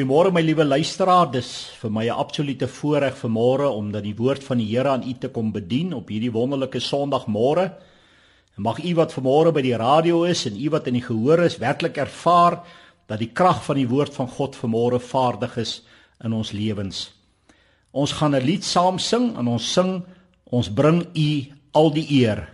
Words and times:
Goeiemôre 0.00 0.30
my 0.32 0.40
liewe 0.40 0.64
luisteraar. 0.64 1.26
Dis 1.28 1.68
vir 1.76 1.90
my 1.90 2.06
'n 2.08 2.16
absolute 2.16 2.66
voorreg 2.66 3.14
vanmôre 3.20 3.68
om 3.68 3.92
dan 3.92 4.02
die 4.02 4.16
woord 4.16 4.42
van 4.44 4.56
die 4.56 4.66
Here 4.66 4.88
aan 4.88 5.02
u 5.02 5.12
te 5.12 5.28
kom 5.28 5.52
bedien 5.52 5.92
op 5.92 6.08
hierdie 6.08 6.32
wonderlike 6.32 6.80
Sondagmôre. 6.80 7.72
En 8.56 8.62
mag 8.62 8.82
u 8.82 8.94
wat 8.94 9.12
vanmôre 9.12 9.52
by 9.52 9.60
die 9.60 9.76
radio 9.76 10.24
is 10.24 10.46
en 10.46 10.56
u 10.56 10.70
wat 10.70 10.86
in 10.86 10.94
die 10.94 11.02
gehoor 11.02 11.38
is, 11.40 11.58
werklik 11.58 11.96
ervaar 11.98 12.64
dat 13.06 13.18
die 13.18 13.30
krag 13.32 13.62
van 13.64 13.76
die 13.76 13.88
woord 13.88 14.14
van 14.14 14.28
God 14.28 14.56
vanmôre 14.56 15.00
vaardig 15.00 15.56
is 15.56 15.82
in 16.24 16.32
ons 16.32 16.52
lewens. 16.52 17.12
Ons 17.92 18.12
gaan 18.12 18.34
'n 18.34 18.42
lied 18.42 18.64
saam 18.64 18.98
sing 18.98 19.36
en 19.36 19.48
ons 19.48 19.72
sing 19.72 20.02
ons 20.44 20.72
bring 20.72 21.06
u 21.14 21.52
al 21.72 21.90
die 21.90 22.06
eer. 22.24 22.48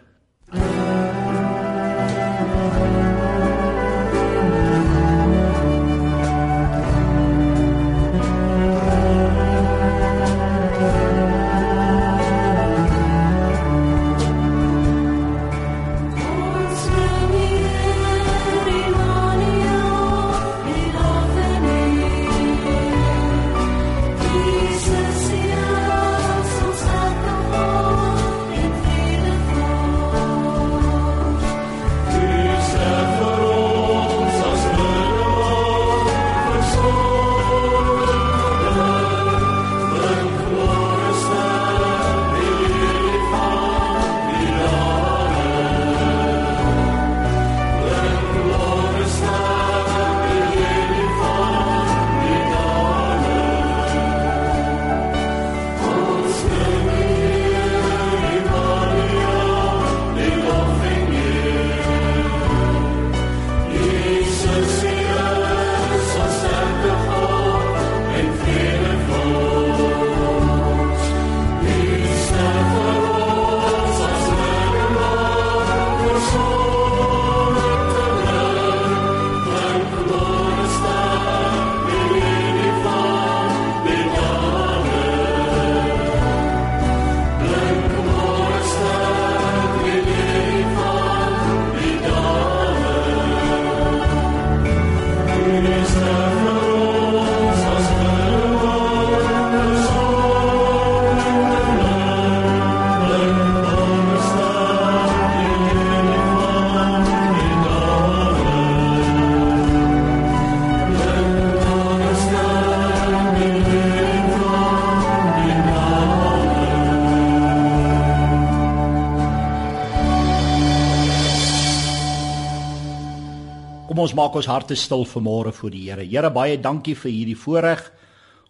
Maak 124.26 124.40
ons 124.40 124.48
harte 124.50 124.74
stil 124.74 125.04
vanmôre 125.06 125.52
voor 125.54 125.70
die 125.70 125.84
Here. 125.86 126.02
Here, 126.02 126.30
baie 126.34 126.56
dankie 126.58 126.96
vir 126.98 127.12
hierdie 127.12 127.38
voorreg 127.38 127.84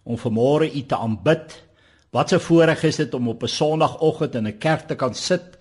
om 0.09 0.17
vanmôre 0.17 0.71
U 0.73 0.81
te 0.89 0.97
aanbid. 0.97 1.53
Wat 2.11 2.33
'n 2.33 2.39
voorreg 2.39 2.83
is 2.83 2.97
dit 2.97 3.13
om 3.13 3.27
op 3.29 3.43
'n 3.43 3.47
Sondagoggend 3.47 4.35
in 4.35 4.47
'n 4.47 4.57
kerk 4.57 4.87
te 4.87 4.95
kan 4.95 5.13
sit 5.13 5.57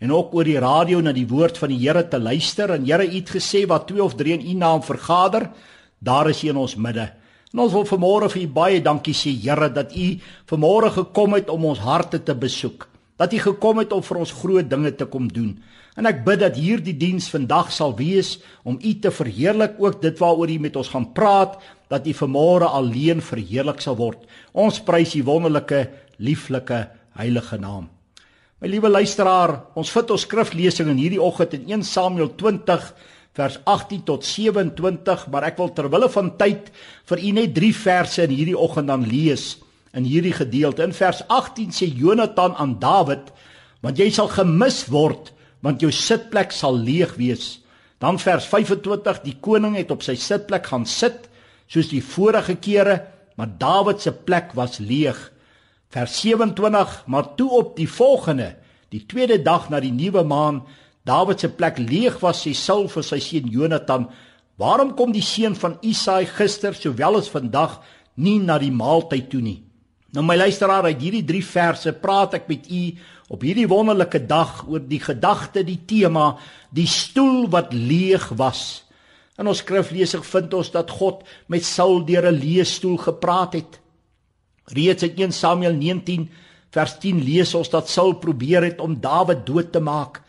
en 0.00 0.12
ook 0.12 0.34
oor 0.34 0.44
die 0.44 0.58
radio 0.58 1.00
na 1.00 1.12
die 1.12 1.26
woord 1.26 1.58
van 1.58 1.68
die 1.68 1.78
Here 1.78 2.08
te 2.08 2.18
luister. 2.18 2.70
En 2.70 2.84
Here, 2.84 3.04
U 3.04 3.14
het 3.14 3.28
gesê 3.30 3.66
wat 3.66 3.86
twee 3.86 4.02
of 4.02 4.14
drie 4.14 4.32
in 4.32 4.46
U 4.46 4.54
naam 4.54 4.82
vergader, 4.82 5.50
daar 5.98 6.28
is 6.28 6.42
U 6.44 6.48
in 6.48 6.56
ons 6.56 6.76
midde. 6.76 7.12
En 7.52 7.58
ons 7.58 7.72
wil 7.72 7.84
vanmôre 7.84 8.30
vir 8.30 8.42
U 8.42 8.48
baie 8.48 8.82
dankie 8.82 9.14
sê, 9.14 9.30
Here, 9.42 9.72
dat 9.72 9.94
U 9.94 10.18
vanmôre 10.46 10.90
gekom 10.90 11.32
het 11.34 11.50
om 11.50 11.64
ons 11.64 11.78
harte 11.78 12.22
te 12.22 12.34
besoek. 12.34 12.88
Dat 13.18 13.34
U 13.34 13.40
gekom 13.42 13.82
het 13.82 13.92
om 13.92 14.04
vir 14.06 14.20
ons 14.22 14.36
groot 14.40 14.68
dinge 14.70 14.92
te 14.94 15.08
kom 15.10 15.26
doen. 15.28 15.56
En 15.98 16.06
ek 16.06 16.22
bid 16.26 16.38
dat 16.44 16.54
hierdie 16.58 16.94
diens 16.94 17.26
vandag 17.32 17.72
sal 17.74 17.96
wees 17.98 18.36
om 18.62 18.78
U 18.78 18.92
te 19.02 19.10
verheerlik, 19.10 19.74
ook 19.82 20.00
dit 20.02 20.18
waaroor 20.22 20.50
U 20.54 20.58
met 20.62 20.78
ons 20.78 20.92
gaan 20.94 21.08
praat, 21.12 21.58
dat 21.90 22.06
U 22.06 22.14
vanmôre 22.14 22.70
alleen 22.70 23.22
verheerlik 23.24 23.82
sal 23.82 23.98
word. 23.98 24.22
Ons 24.54 24.78
prys 24.78 25.16
U 25.18 25.24
wonderlike, 25.26 25.88
lieflike, 26.22 26.84
heilige 27.18 27.58
naam. 27.58 27.88
My 28.58 28.70
liewe 28.70 28.90
luisteraar, 28.90 29.52
ons 29.78 29.90
vat 29.94 30.10
ons 30.10 30.24
skriflesing 30.26 30.88
in 30.90 30.98
hierdie 30.98 31.22
oggend 31.22 31.54
in 31.58 31.66
1 31.78 31.86
Samuel 31.86 32.32
20 32.38 32.88
vers 33.38 33.58
18 33.70 34.02
tot 34.06 34.26
27, 34.26 35.28
maar 35.30 35.46
ek 35.46 35.60
wil 35.60 35.70
ter 35.74 35.86
wille 35.90 36.08
van 36.10 36.32
tyd 36.40 36.70
vir 37.10 37.22
u 37.22 37.32
net 37.36 37.54
3 37.54 37.70
verse 37.74 38.26
in 38.26 38.34
hierdie 38.34 38.58
oggend 38.58 38.90
dan 38.90 39.06
lees 39.06 39.56
in 39.92 40.04
hierdie 40.04 40.34
gedeelte. 40.36 40.82
In 40.82 40.92
vers 40.92 41.22
18 41.28 41.70
sê 41.72 41.88
Jonatan 41.88 42.54
aan 42.54 42.78
Dawid: 42.78 43.32
"Want 43.80 43.98
jy 43.98 44.10
sal 44.10 44.28
gemis 44.28 44.86
word 44.86 45.32
want 45.64 45.82
jou 45.82 45.90
sitplek 45.94 46.52
sal 46.54 46.78
leeg 46.78 47.16
wees. 47.18 47.58
Dan 47.98 48.20
vers 48.22 48.46
25, 48.46 49.22
die 49.24 49.36
koning 49.42 49.74
het 49.78 49.90
op 49.90 50.04
sy 50.06 50.14
sitplek 50.18 50.68
gaan 50.70 50.86
sit 50.86 51.26
soos 51.68 51.90
die 51.90 52.02
vorige 52.04 52.56
kere, 52.62 53.00
maar 53.36 53.50
Dawid 53.58 54.02
se 54.02 54.12
plek 54.12 54.54
was 54.58 54.78
leeg. 54.78 55.18
Vers 55.92 56.14
27, 56.22 57.02
maar 57.06 57.34
toe 57.36 57.50
op 57.58 57.76
die 57.76 57.88
volgende, 57.90 58.54
die 58.92 59.04
tweede 59.06 59.40
dag 59.42 59.68
na 59.70 59.80
die 59.82 59.92
nuwe 59.92 60.24
maan, 60.24 60.62
Dawid 61.08 61.40
se 61.42 61.50
plek 61.50 61.78
leeg 61.80 62.18
was, 62.22 62.44
sê 62.44 62.54
Saul 62.56 62.88
vir 62.92 63.04
sy 63.04 63.18
seun 63.18 63.48
Jonatan, 63.50 64.08
"Waarom 64.58 64.94
kom 64.94 65.12
die 65.12 65.22
seun 65.22 65.54
van 65.54 65.78
Isaai 65.82 66.26
gister 66.26 66.74
sowel 66.74 67.16
as 67.16 67.28
vandag 67.28 67.80
nie 68.16 68.38
na 68.38 68.58
die 68.58 68.72
maaltyd 68.72 69.30
toe 69.30 69.40
nie?" 69.40 69.67
Nou 70.16 70.24
my 70.24 70.38
luisteraar, 70.40 70.86
uit 70.88 71.02
hierdie 71.04 71.24
3 71.28 71.44
verse 71.44 71.92
praat 72.00 72.38
ek 72.38 72.46
met 72.48 72.68
u 72.72 72.82
op 73.28 73.42
hierdie 73.44 73.68
wonderlike 73.68 74.22
dag 74.24 74.62
oor 74.64 74.80
die 74.80 75.02
gedagte, 75.04 75.60
die 75.60 75.82
tema, 75.84 76.38
die 76.72 76.88
stoel 76.88 77.44
wat 77.52 77.74
leeg 77.76 78.30
was. 78.40 78.88
In 79.36 79.50
ons 79.50 79.60
skriflesing 79.60 80.24
vind 80.24 80.54
ons 80.56 80.70
dat 80.72 80.90
God 80.96 81.26
met 81.52 81.64
Saul 81.64 82.06
deur 82.08 82.24
'n 82.24 82.40
leesstoel 82.40 82.96
gepraat 82.96 83.52
het. 83.52 83.80
Reeds 84.72 85.02
in 85.02 85.14
1 85.16 85.32
Samuel 85.32 85.76
19 85.76 86.30
vers 86.70 86.98
10 86.98 87.22
lees 87.24 87.54
ons 87.54 87.68
dat 87.68 87.88
Saul 87.88 88.14
probeer 88.14 88.62
het 88.62 88.80
om 88.80 89.00
Dawid 89.00 89.46
dood 89.46 89.72
te 89.72 89.80
maak. 89.80 90.22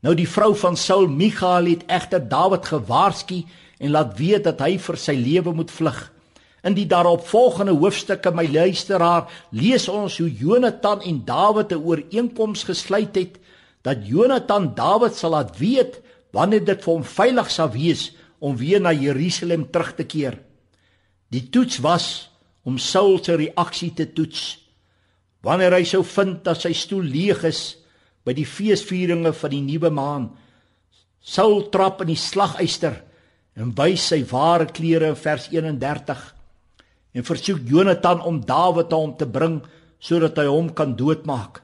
Nou 0.00 0.14
die 0.14 0.28
vrou 0.28 0.54
van 0.54 0.76
Saul, 0.76 1.06
Michal, 1.06 1.64
het 1.64 1.84
egter 1.86 2.28
Dawid 2.28 2.66
gewaarsku 2.66 3.44
en 3.78 3.90
laat 3.90 4.18
weet 4.18 4.44
dat 4.44 4.60
hy 4.60 4.78
vir 4.78 4.96
sy 4.96 5.12
lewe 5.12 5.52
moet 5.52 5.70
vlug. 5.70 6.11
In 6.62 6.76
die 6.78 6.86
daaropvolgende 6.86 7.74
hoofstukke 7.74 8.30
my 8.30 8.44
luisteraar, 8.46 9.26
lees 9.50 9.88
ons 9.90 10.20
hoe 10.22 10.30
Jonatan 10.30 11.02
en 11.02 11.24
Dawid 11.26 11.72
'n 11.72 11.82
ooreenkoms 11.82 12.62
gesluit 12.64 13.14
het 13.16 13.38
dat 13.82 14.06
Jonatan 14.06 14.74
Dawid 14.74 15.14
sal 15.14 15.30
laat 15.30 15.58
weet 15.58 16.00
wanneer 16.30 16.64
dit 16.64 16.82
vir 16.82 16.92
hom 16.92 17.04
veilig 17.04 17.50
sal 17.50 17.70
wees 17.70 18.12
om 18.38 18.56
weer 18.56 18.80
na 18.80 18.92
Jerusalem 18.92 19.70
terug 19.70 19.94
te 19.94 20.04
keer. 20.04 20.38
Die 21.28 21.48
toets 21.50 21.78
was 21.78 22.30
om 22.62 22.78
Saul 22.78 23.18
se 23.24 23.34
reaksie 23.34 23.92
te 23.94 24.12
toets. 24.12 24.58
Wanneer 25.42 25.72
hy 25.72 25.84
sou 25.84 26.04
vind 26.04 26.44
dat 26.44 26.60
sy 26.60 26.72
stoel 26.72 27.02
leeg 27.02 27.44
is 27.44 27.76
by 28.24 28.32
die 28.32 28.46
feesvieringe 28.46 29.32
van 29.32 29.50
die 29.50 29.62
nuwe 29.62 29.90
maan, 29.90 30.30
Saul 31.20 31.68
trap 31.70 32.00
in 32.00 32.06
die 32.06 32.18
slaguister 32.18 33.02
en 33.54 33.74
wys 33.74 34.06
sy 34.08 34.24
ware 34.30 34.66
klere 34.66 35.08
in 35.08 35.16
vers 35.16 35.48
31 35.50 36.41
en 37.12 37.24
versoek 37.24 37.60
Jonatan 37.68 38.22
om 38.24 38.40
Dawid 38.46 38.90
na 38.90 38.96
hom 38.96 39.16
te 39.16 39.28
bring 39.28 39.60
sodat 40.02 40.38
hy 40.40 40.48
hom 40.48 40.72
kan 40.74 40.96
doodmaak. 40.98 41.60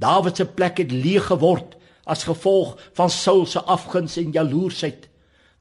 Dawid 0.00 0.38
se 0.38 0.46
plek 0.46 0.78
het 0.82 0.92
leeg 0.92 1.28
geword 1.30 1.76
as 2.06 2.24
gevolg 2.28 2.76
van 2.96 3.10
Saul 3.10 3.46
se 3.50 3.60
afguns 3.60 4.16
en 4.20 4.32
jaloersheid. 4.32 5.08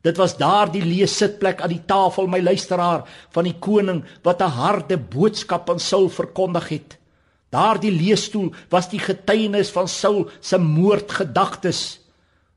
Dit 0.05 0.19
was 0.21 0.37
daardie 0.37 0.83
leessitplek 0.85 1.63
aan 1.65 1.73
die 1.73 1.81
tafel 1.89 2.27
my 2.29 2.39
luisteraar 2.43 3.07
van 3.33 3.47
die 3.47 3.57
koning 3.57 4.03
wat 4.23 4.41
'n 4.41 4.57
harde 4.61 4.97
boodskap 4.97 5.69
aan 5.69 5.79
Saul 5.79 6.09
verkondig 6.09 6.69
het. 6.69 6.97
Daardie 7.49 7.91
leesstoel 7.91 8.53
was 8.69 8.89
die 8.89 8.99
getuienis 8.99 9.71
van 9.71 9.87
Saul 9.87 10.29
se 10.39 10.57
moordgedagtes. 10.57 11.99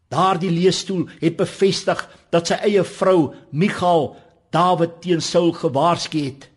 Daardie 0.09 0.51
leesstoel 0.51 1.09
het 1.21 1.37
bevestig 1.37 2.09
dat 2.31 2.47
sy 2.47 2.55
eie 2.55 2.85
vrou 2.85 3.35
Michal 3.51 4.17
Dawid 4.51 5.01
teen 5.01 5.21
Saul 5.21 5.53
gewaarsku 5.53 6.19
het. 6.25 6.49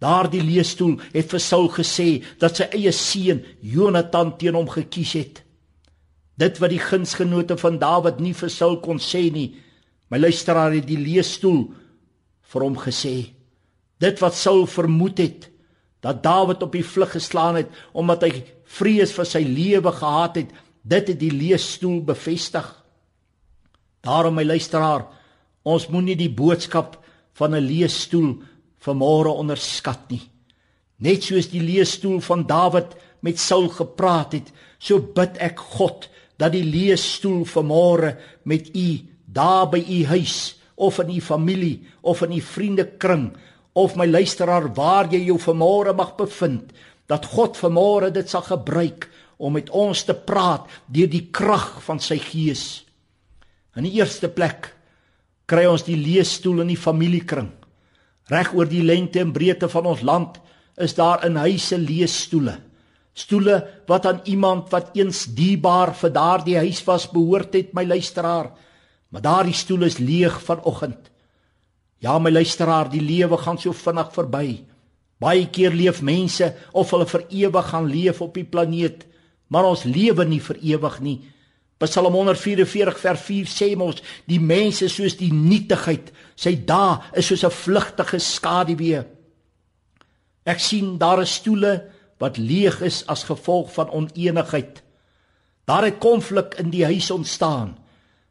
Daardie 0.00 0.42
leesstoel 0.42 0.98
het 1.12 1.28
vir 1.30 1.40
Saul 1.40 1.68
gesê 1.68 2.22
dat 2.40 2.56
sy 2.56 2.70
eie 2.72 2.92
seun 2.92 3.44
Jonathan 3.60 4.36
teen 4.40 4.56
hom 4.56 4.68
gekies 4.68 5.12
het. 5.18 5.42
Dit 6.40 6.58
wat 6.58 6.72
die 6.72 6.80
gunsgenote 6.80 7.58
van 7.60 7.76
Dawid 7.78 8.20
nie 8.20 8.32
vir 8.32 8.48
Saul 8.48 8.78
kon 8.80 8.98
sê 8.98 9.28
nie, 9.32 9.50
My 10.10 10.18
luisteraar 10.18 10.74
het 10.74 10.88
die 10.88 10.98
leesstoel 10.98 11.68
vir 12.50 12.64
hom 12.66 12.74
gesê. 12.82 13.30
Dit 14.02 14.18
wat 14.22 14.34
Saul 14.34 14.66
vermoed 14.66 15.22
het 15.22 15.46
dat 16.02 16.22
Dawid 16.24 16.64
op 16.64 16.72
die 16.74 16.84
vlug 16.86 17.12
geslaan 17.14 17.60
het 17.60 17.70
omdat 17.92 18.24
hy 18.26 18.32
vrees 18.64 19.12
vir 19.14 19.28
sy 19.28 19.44
lewe 19.46 19.92
gehad 19.94 20.40
het, 20.40 20.50
dit 20.82 21.12
het 21.12 21.18
die 21.20 21.30
leesstoel 21.30 22.00
bevestig. 22.08 22.64
Daarom 24.02 24.38
my 24.40 24.46
luisteraar, 24.48 25.04
ons 25.62 25.90
moenie 25.92 26.16
die 26.16 26.32
boodskap 26.32 26.96
van 27.36 27.54
'n 27.54 27.66
leesstoel 27.66 28.40
vanmôre 28.84 29.32
onderskat 29.32 30.08
nie. 30.12 30.22
Net 31.00 31.24
soos 31.24 31.48
die 31.52 31.62
leesstoel 31.64 32.20
van 32.24 32.46
Dawid 32.48 32.96
met 33.24 33.40
Saul 33.40 33.68
gepraat 33.72 34.36
het, 34.36 34.48
so 34.80 35.00
bid 35.00 35.36
ek 35.40 35.60
God 35.76 36.08
dat 36.40 36.54
die 36.56 36.64
leesstoel 36.64 37.44
vanmôre 37.48 38.14
met 38.48 38.72
u 38.76 38.88
daar 39.28 39.68
by 39.70 39.80
u 39.80 40.04
huis 40.08 40.56
of 40.80 40.98
in 41.02 41.12
u 41.16 41.20
familie 41.20 41.76
of 42.00 42.22
in 42.24 42.32
u 42.32 42.40
vriendekring 42.40 43.30
of 43.72 43.96
my 43.96 44.06
luisteraar 44.08 44.70
waar 44.74 45.10
jy 45.12 45.26
jou 45.28 45.38
vanmôre 45.38 45.94
mag 45.96 46.16
bevind 46.18 46.72
dat 47.10 47.28
God 47.34 47.58
vanmôre 47.58 48.10
dit 48.14 48.28
sal 48.28 48.42
gebruik 48.46 49.08
om 49.40 49.56
met 49.56 49.70
ons 49.70 50.04
te 50.04 50.14
praat 50.14 50.68
deur 50.86 51.08
die 51.10 51.26
krag 51.32 51.80
van 51.84 52.00
sy 52.00 52.18
gees. 52.20 52.84
In 53.76 53.86
die 53.86 53.96
eerste 53.98 54.28
plek 54.28 54.72
kry 55.50 55.64
ons 55.66 55.86
die 55.86 55.98
leesstoel 55.98 56.62
in 56.64 56.72
die 56.74 56.80
familiekring. 56.80 57.50
Reg 58.30 58.52
oor 58.54 58.68
die 58.70 58.84
lengte 58.86 59.20
en 59.20 59.34
breedte 59.34 59.68
van 59.68 59.88
ons 59.90 60.02
land 60.06 60.38
is 60.80 60.94
daar 60.94 61.24
in 61.26 61.36
huise 61.36 61.78
leesstoele. 61.78 62.56
Stoele 63.12 63.56
wat 63.90 64.06
aan 64.06 64.20
iemand 64.30 64.70
wat 64.70 64.94
eens 64.96 65.26
dierbaar 65.34 65.92
vir 65.98 66.12
daardie 66.14 66.56
huis 66.62 66.84
was 66.86 67.08
behoort 67.10 67.54
het, 67.58 67.74
my 67.74 67.84
luisteraar. 67.84 68.52
Maar 69.10 69.22
daardie 69.22 69.56
stoel 69.56 69.88
is 69.88 69.98
leeg 69.98 70.38
vanoggend. 70.46 71.10
Ja, 72.00 72.18
my 72.18 72.30
luisteraar, 72.30 72.88
die 72.88 73.02
lewe 73.02 73.36
gaan 73.36 73.58
so 73.58 73.74
vinnig 73.76 74.12
verby. 74.14 74.46
Baie 75.20 75.50
keer 75.52 75.74
leef 75.76 76.00
mense 76.00 76.54
of 76.72 76.94
hulle 76.94 77.04
vir 77.10 77.26
ewig 77.42 77.66
gaan 77.68 77.90
leef 77.90 78.22
op 78.24 78.38
die 78.38 78.46
planeet, 78.46 79.04
maar 79.52 79.68
ons 79.68 79.84
lewe 79.84 80.24
nie 80.24 80.40
vir 80.40 80.62
ewig 80.62 80.96
nie. 81.04 81.18
Psalm 81.80 82.12
144 82.12 82.98
vers 83.00 83.20
4 83.24 83.48
sê 83.48 83.70
ons, 83.80 84.02
die 84.28 84.40
mense 84.40 84.88
soos 84.92 85.16
die 85.16 85.30
nietigheid, 85.32 86.10
sy 86.36 86.52
dae 86.68 86.98
is 87.16 87.30
soos 87.30 87.44
'n 87.44 87.50
vlugtige 87.50 88.18
skaduwee. 88.20 89.04
Ek 90.44 90.60
sien 90.60 90.98
daar 90.98 91.22
is 91.22 91.34
stoele 91.40 91.90
wat 92.18 92.36
leeg 92.36 92.82
is 92.82 93.04
as 93.08 93.24
gevolg 93.24 93.72
van 93.72 93.90
oneenigheid. 93.90 94.82
Daar 95.64 95.84
het 95.84 95.98
konflik 95.98 96.54
in 96.58 96.70
die 96.70 96.84
huis 96.84 97.10
ontstaan 97.10 97.78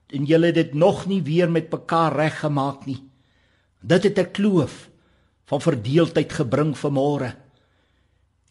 en 0.10 0.26
julle 0.26 0.46
het 0.46 0.56
dit 0.56 0.74
nog 0.74 1.06
nie 1.08 1.22
weer 1.22 1.50
met 1.50 1.72
mekaar 1.72 2.16
reggemaak 2.16 2.86
nie. 2.86 3.02
Dit 3.82 4.04
het 4.04 4.20
'n 4.20 4.32
kloof 4.32 4.90
van 5.46 5.62
verdeeldheid 5.62 6.34
gebring 6.34 6.78
vanmôre. 6.78 7.36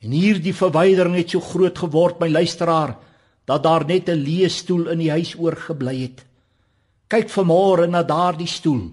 En 0.00 0.10
hierdie 0.10 0.54
verwydering 0.54 1.14
het 1.14 1.30
so 1.30 1.40
groot 1.40 1.78
geword, 1.78 2.20
my 2.20 2.28
luisteraar, 2.28 2.96
dat 3.48 3.64
daar 3.64 3.86
net 3.88 4.08
'n 4.08 4.20
leesstoel 4.20 4.88
in 4.92 4.98
die 4.98 5.10
huis 5.10 5.34
oorgebly 5.34 5.96
het. 6.02 6.24
Kyk 7.08 7.30
vanmôre 7.30 7.88
na 7.88 8.02
daardie 8.02 8.46
stoel 8.46 8.92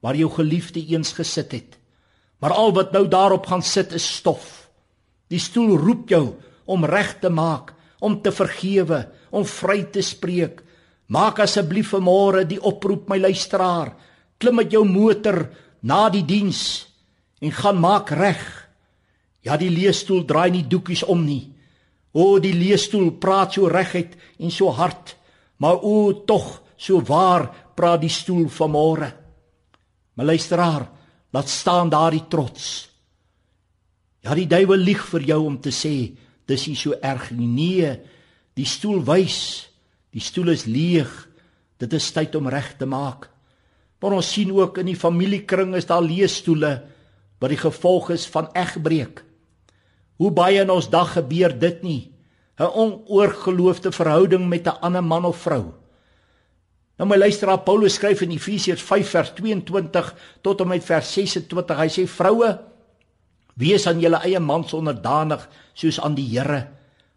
waar 0.00 0.16
jou 0.16 0.30
geliefde 0.30 0.80
eens 0.86 1.12
gesit 1.12 1.52
het. 1.52 1.78
Maar 2.40 2.52
al 2.52 2.72
wat 2.72 2.92
nou 2.92 3.08
daarop 3.08 3.46
gaan 3.46 3.62
sit 3.62 3.92
is 3.92 4.16
stof. 4.16 4.68
Die 5.28 5.38
stoel 5.38 5.76
roep 5.76 6.08
jou 6.08 6.34
om 6.64 6.84
reg 6.84 7.18
te 7.20 7.28
maak, 7.28 7.74
om 8.00 8.22
te 8.22 8.32
vergewe, 8.32 9.08
om 9.30 9.44
vry 9.44 9.84
te 9.84 10.00
spreek, 10.00 10.62
Maak 11.12 11.42
asseblief 11.44 11.90
vanmôre 11.92 12.46
die 12.48 12.60
oproep 12.62 13.10
my 13.12 13.18
luisteraar. 13.20 13.92
Klim 14.40 14.56
met 14.62 14.72
jou 14.72 14.84
motor 14.88 15.44
na 15.84 16.06
die 16.12 16.24
diens 16.24 16.86
en 17.42 17.52
gaan 17.52 17.80
maak 17.82 18.10
reg. 18.16 18.40
Ja, 19.44 19.58
die 19.60 19.70
leesstoel 19.70 20.24
draai 20.24 20.50
nie 20.54 20.64
doekies 20.64 21.02
om 21.04 21.24
nie. 21.26 21.51
O, 22.12 22.38
die 22.42 22.54
leesstoel 22.54 23.10
praat 23.20 23.56
so 23.56 23.70
reguit 23.72 24.16
en 24.38 24.52
so 24.52 24.70
hard, 24.74 25.14
maar 25.56 25.80
o 25.80 26.12
tog 26.28 26.60
so 26.76 27.00
waar 27.08 27.48
praat 27.76 28.02
die 28.02 28.12
stoel 28.12 28.48
vanmôre. 28.52 29.08
My 30.18 30.26
luisteraar, 30.28 30.88
laat 31.32 31.48
staan 31.48 31.90
daardie 31.90 32.26
trots. 32.28 32.88
Ja, 34.22 34.36
die 34.36 34.46
duiwel 34.46 34.84
lieg 34.84 35.02
vir 35.08 35.24
jou 35.32 35.40
om 35.46 35.58
te 35.60 35.72
sê 35.72 36.12
dis 36.46 36.66
nie 36.68 36.76
so 36.76 36.94
erg 37.00 37.30
nie. 37.32 37.48
Nee, 37.48 37.92
die 38.54 38.68
stoel 38.68 39.00
wys 39.06 39.72
Die 40.12 40.20
stoel 40.20 40.52
is 40.52 40.66
leeg. 40.68 41.10
Dit 41.80 41.94
is 41.96 42.10
tyd 42.14 42.36
om 42.36 42.50
reg 42.52 42.74
te 42.78 42.86
maak. 42.86 43.28
Maar 44.02 44.18
ons 44.18 44.32
sien 44.34 44.50
ook 44.52 44.82
in 44.82 44.90
die 44.90 44.98
familiekring 44.98 45.74
is 45.78 45.88
daar 45.88 46.04
leesstoele 46.04 46.72
wat 47.42 47.50
die 47.50 47.60
gevolg 47.60 48.12
is 48.14 48.26
van 48.30 48.50
egbreek. 48.58 49.22
Hoe 50.16 50.30
baie 50.30 50.60
in 50.60 50.70
ons 50.70 50.90
dag 50.90 51.12
gebeur 51.12 51.58
dit 51.58 51.82
nie? 51.82 52.12
'n 52.58 52.68
Onoorgeloofde 52.68 53.92
verhouding 53.92 54.48
met 54.48 54.66
'n 54.66 54.80
ander 54.80 55.04
man 55.04 55.24
of 55.24 55.36
vrou. 55.36 55.72
Nou 56.98 57.08
my 57.08 57.16
luisteraar 57.16 57.58
Paulus 57.58 57.94
skryf 57.94 58.20
in 58.20 58.30
Efesiërs 58.30 58.82
5 58.82 59.08
vers 59.08 59.32
22 59.34 60.14
tot 60.42 60.60
en 60.60 60.68
met 60.68 60.84
vers 60.84 61.12
26. 61.12 61.76
Hy 61.76 61.88
sê 61.88 62.06
vroue 62.06 62.58
wees 63.54 63.86
aan 63.86 64.00
julle 64.00 64.20
eie 64.22 64.40
mans 64.40 64.72
onderdanig 64.72 65.48
soos 65.74 66.00
aan 66.00 66.14
die 66.14 66.38
Here 66.38 66.68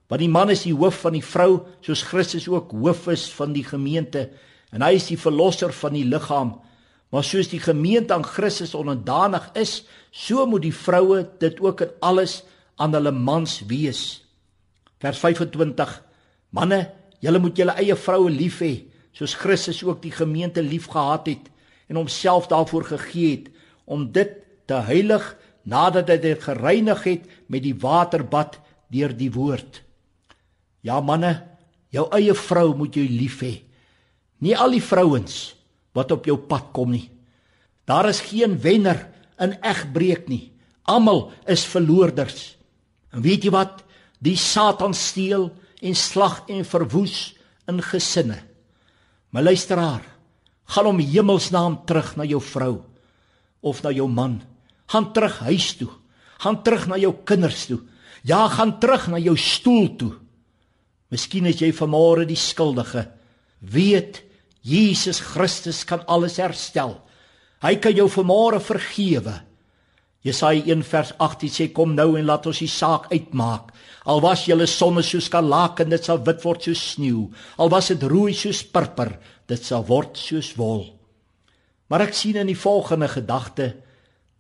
Want 0.08 0.22
die 0.22 0.30
man 0.30 0.52
is 0.54 0.66
die 0.66 0.76
hoof 0.76 1.02
van 1.06 1.16
die 1.18 1.26
vrou, 1.26 1.66
soos 1.82 2.04
Christus 2.06 2.46
ook 2.50 2.76
hoof 2.78 3.08
is 3.14 3.26
van 3.34 3.56
die 3.56 3.66
gemeente, 3.66 4.30
en 4.76 4.86
hy 4.86 4.94
is 5.00 5.08
die 5.10 5.18
verlosser 5.18 5.74
van 5.74 5.96
die 5.98 6.06
liggaam. 6.06 6.56
Maar 7.14 7.26
soos 7.26 7.50
die 7.50 7.62
gemeente 7.64 8.14
aan 8.14 8.26
Christus 8.28 8.76
onderdanig 8.78 9.48
is, 9.58 9.80
so 10.12 10.46
moet 10.50 10.66
die 10.66 10.76
vroue 10.76 11.24
dit 11.42 11.62
ook 11.64 11.86
in 11.86 11.96
alles 12.06 12.44
aan 12.76 12.94
hulle 12.98 13.12
mans 13.12 13.60
wees. 13.70 14.22
Vers 15.00 15.20
25: 15.20 15.96
Manne, 16.56 16.82
julle 17.24 17.40
moet 17.40 17.58
julle 17.58 17.76
eie 17.80 17.96
vroue 17.96 18.32
lief 18.32 18.62
hê, 18.64 18.74
soos 19.16 19.36
Christus 19.40 19.84
ook 19.84 20.02
die 20.04 20.14
gemeente 20.14 20.64
liefgehad 20.64 21.28
het 21.32 21.50
en 21.88 22.00
homself 22.00 22.50
daarvoor 22.52 22.88
gegee 22.96 23.32
het 23.32 23.50
om 23.86 24.08
dit 24.12 24.32
te 24.68 24.80
heilig 24.88 25.24
nadat 25.64 26.10
hy 26.10 26.18
dit 26.22 26.42
gereinig 26.44 27.04
het 27.06 27.28
met 27.50 27.64
die 27.64 27.76
waterbad 27.80 28.60
deur 28.94 29.14
die 29.18 29.32
woord. 29.34 29.82
Ja 30.86 31.00
manne, 31.02 31.40
jou 31.94 32.06
eie 32.14 32.36
vrou 32.38 32.74
moet 32.78 32.98
jy 32.98 33.06
lief 33.10 33.40
hê. 33.42 33.56
Nie 34.44 34.56
al 34.58 34.76
die 34.76 34.84
vrouens 34.84 35.56
wat 35.96 36.12
op 36.12 36.28
jou 36.28 36.38
pad 36.50 36.70
kom 36.76 36.92
nie. 36.94 37.08
Daar 37.88 38.10
is 38.10 38.24
geen 38.26 38.58
wenner 38.62 39.06
in 39.42 39.56
egbreek 39.64 40.28
nie. 40.30 40.52
Almal 40.86 41.32
is 41.50 41.66
verloorders. 41.66 42.56
En 43.16 43.24
weet 43.24 43.48
jy 43.48 43.54
wat? 43.56 43.80
Die 44.20 44.36
Satan 44.40 44.94
steel 44.96 45.48
en 45.86 45.96
slag 45.96 46.44
en 46.52 46.68
verwoes 46.68 47.36
in 47.70 47.80
gesinne. 47.84 48.42
My 49.32 49.44
luisteraar, 49.44 50.04
gaan 50.66 50.90
om 50.90 51.00
hemelsnaam 51.00 51.80
terug 51.88 52.16
na 52.20 52.26
jou 52.28 52.42
vrou 52.42 52.76
of 53.66 53.82
na 53.84 53.92
jou 53.96 54.08
man. 54.12 54.40
Gaan 54.92 55.12
terug 55.14 55.40
huis 55.48 55.74
toe. 55.80 55.90
Gaan 56.44 56.62
terug 56.64 56.88
na 56.92 57.00
jou 57.00 57.14
kinders 57.26 57.66
toe. 57.70 57.80
Ja, 58.26 58.48
gaan 58.50 58.78
terug 58.82 59.08
na 59.14 59.20
jou 59.22 59.36
stoel 59.38 59.90
toe. 59.96 60.14
Miskien 61.14 61.48
is 61.50 61.62
jy 61.62 61.72
vanmôre 61.74 62.26
die 62.28 62.40
skuldige. 62.40 63.06
Weet 63.62 64.24
Jesus 64.66 65.22
Christus 65.22 65.84
kan 65.86 66.04
alles 66.10 66.40
herstel. 66.42 66.98
Hy 67.62 67.76
kan 67.82 67.96
jou 67.96 68.08
vanmôre 68.12 68.60
vergewe. 68.62 69.40
Jesaja 70.26 70.64
1 70.66 70.82
vers 70.90 71.12
18 71.22 71.54
sê 71.54 71.68
kom 71.70 71.94
nou 71.94 72.16
en 72.18 72.26
laat 72.26 72.48
ons 72.50 72.60
die 72.64 72.72
saak 72.72 73.12
uitmaak. 73.12 73.70
Al 74.10 74.24
was 74.26 74.48
julle 74.50 74.66
sonne 74.66 75.04
soos 75.06 75.28
kalaken, 75.30 75.92
dit 75.94 76.02
sal 76.02 76.24
wit 76.26 76.42
word 76.42 76.66
soos 76.66 76.82
sneeu. 76.96 77.28
Al 77.62 77.70
was 77.70 77.92
dit 77.94 78.04
rooi 78.10 78.34
soos 78.34 78.64
purper, 78.66 79.16
dit 79.46 79.62
sal 79.62 79.86
word 79.86 80.18
soos 80.18 80.56
wol. 80.58 80.88
Maar 81.94 82.08
ek 82.08 82.18
sien 82.18 82.40
in 82.42 82.50
die 82.50 82.58
volgende 82.58 83.10
gedagte, 83.12 83.76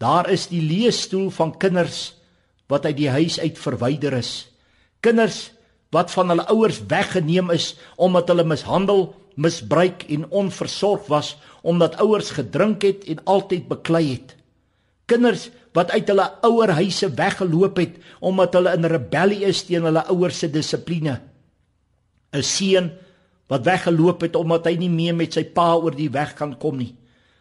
daar 0.01 0.25
is 0.33 0.47
die 0.49 0.63
leesstoel 0.65 1.29
van 1.31 1.53
kinders 1.61 2.15
wat 2.71 2.87
uit 2.89 2.97
die 2.97 3.11
huis 3.13 3.37
uit 3.39 3.59
verwyder 3.61 4.17
is. 4.17 4.47
Kinders 5.05 5.51
wat 5.93 6.09
van 6.11 6.33
hulle 6.33 6.47
ouers 6.49 6.79
weggeneem 6.89 7.53
is 7.53 7.75
omdat 8.01 8.31
hulle 8.33 8.47
mishandel 8.47 9.11
misbruik 9.37 10.07
en 10.09 10.25
onversorg 10.33 11.05
was 11.13 11.35
omdat 11.61 11.99
ouers 12.01 12.33
gedrink 12.39 12.81
het 12.87 13.05
en 13.11 13.21
altyd 13.29 13.69
beklei 13.69 14.07
het. 14.15 14.33
Kinders 15.05 15.51
wat 15.75 15.91
uit 15.91 16.07
hulle 16.07 16.25
ouerhuise 16.47 17.09
weggeloop 17.17 17.79
het 17.83 17.97
omdat 18.23 18.55
hulle 18.55 18.75
in 18.77 18.87
rebellie 18.89 19.43
is 19.45 19.65
teen 19.67 19.83
hulle 19.83 20.05
ouers 20.11 20.39
se 20.39 20.49
dissipline. 20.51 21.19
'n 22.33 22.43
Seun 22.43 22.91
wat 23.51 23.65
weggeloop 23.65 24.21
het 24.21 24.35
omdat 24.35 24.65
hy 24.65 24.75
nie 24.79 24.89
meer 24.89 25.15
met 25.15 25.33
sy 25.33 25.43
pa 25.43 25.75
oor 25.75 25.95
die 25.95 26.09
weg 26.09 26.33
kan 26.33 26.57
kom 26.57 26.77
nie. 26.77 26.95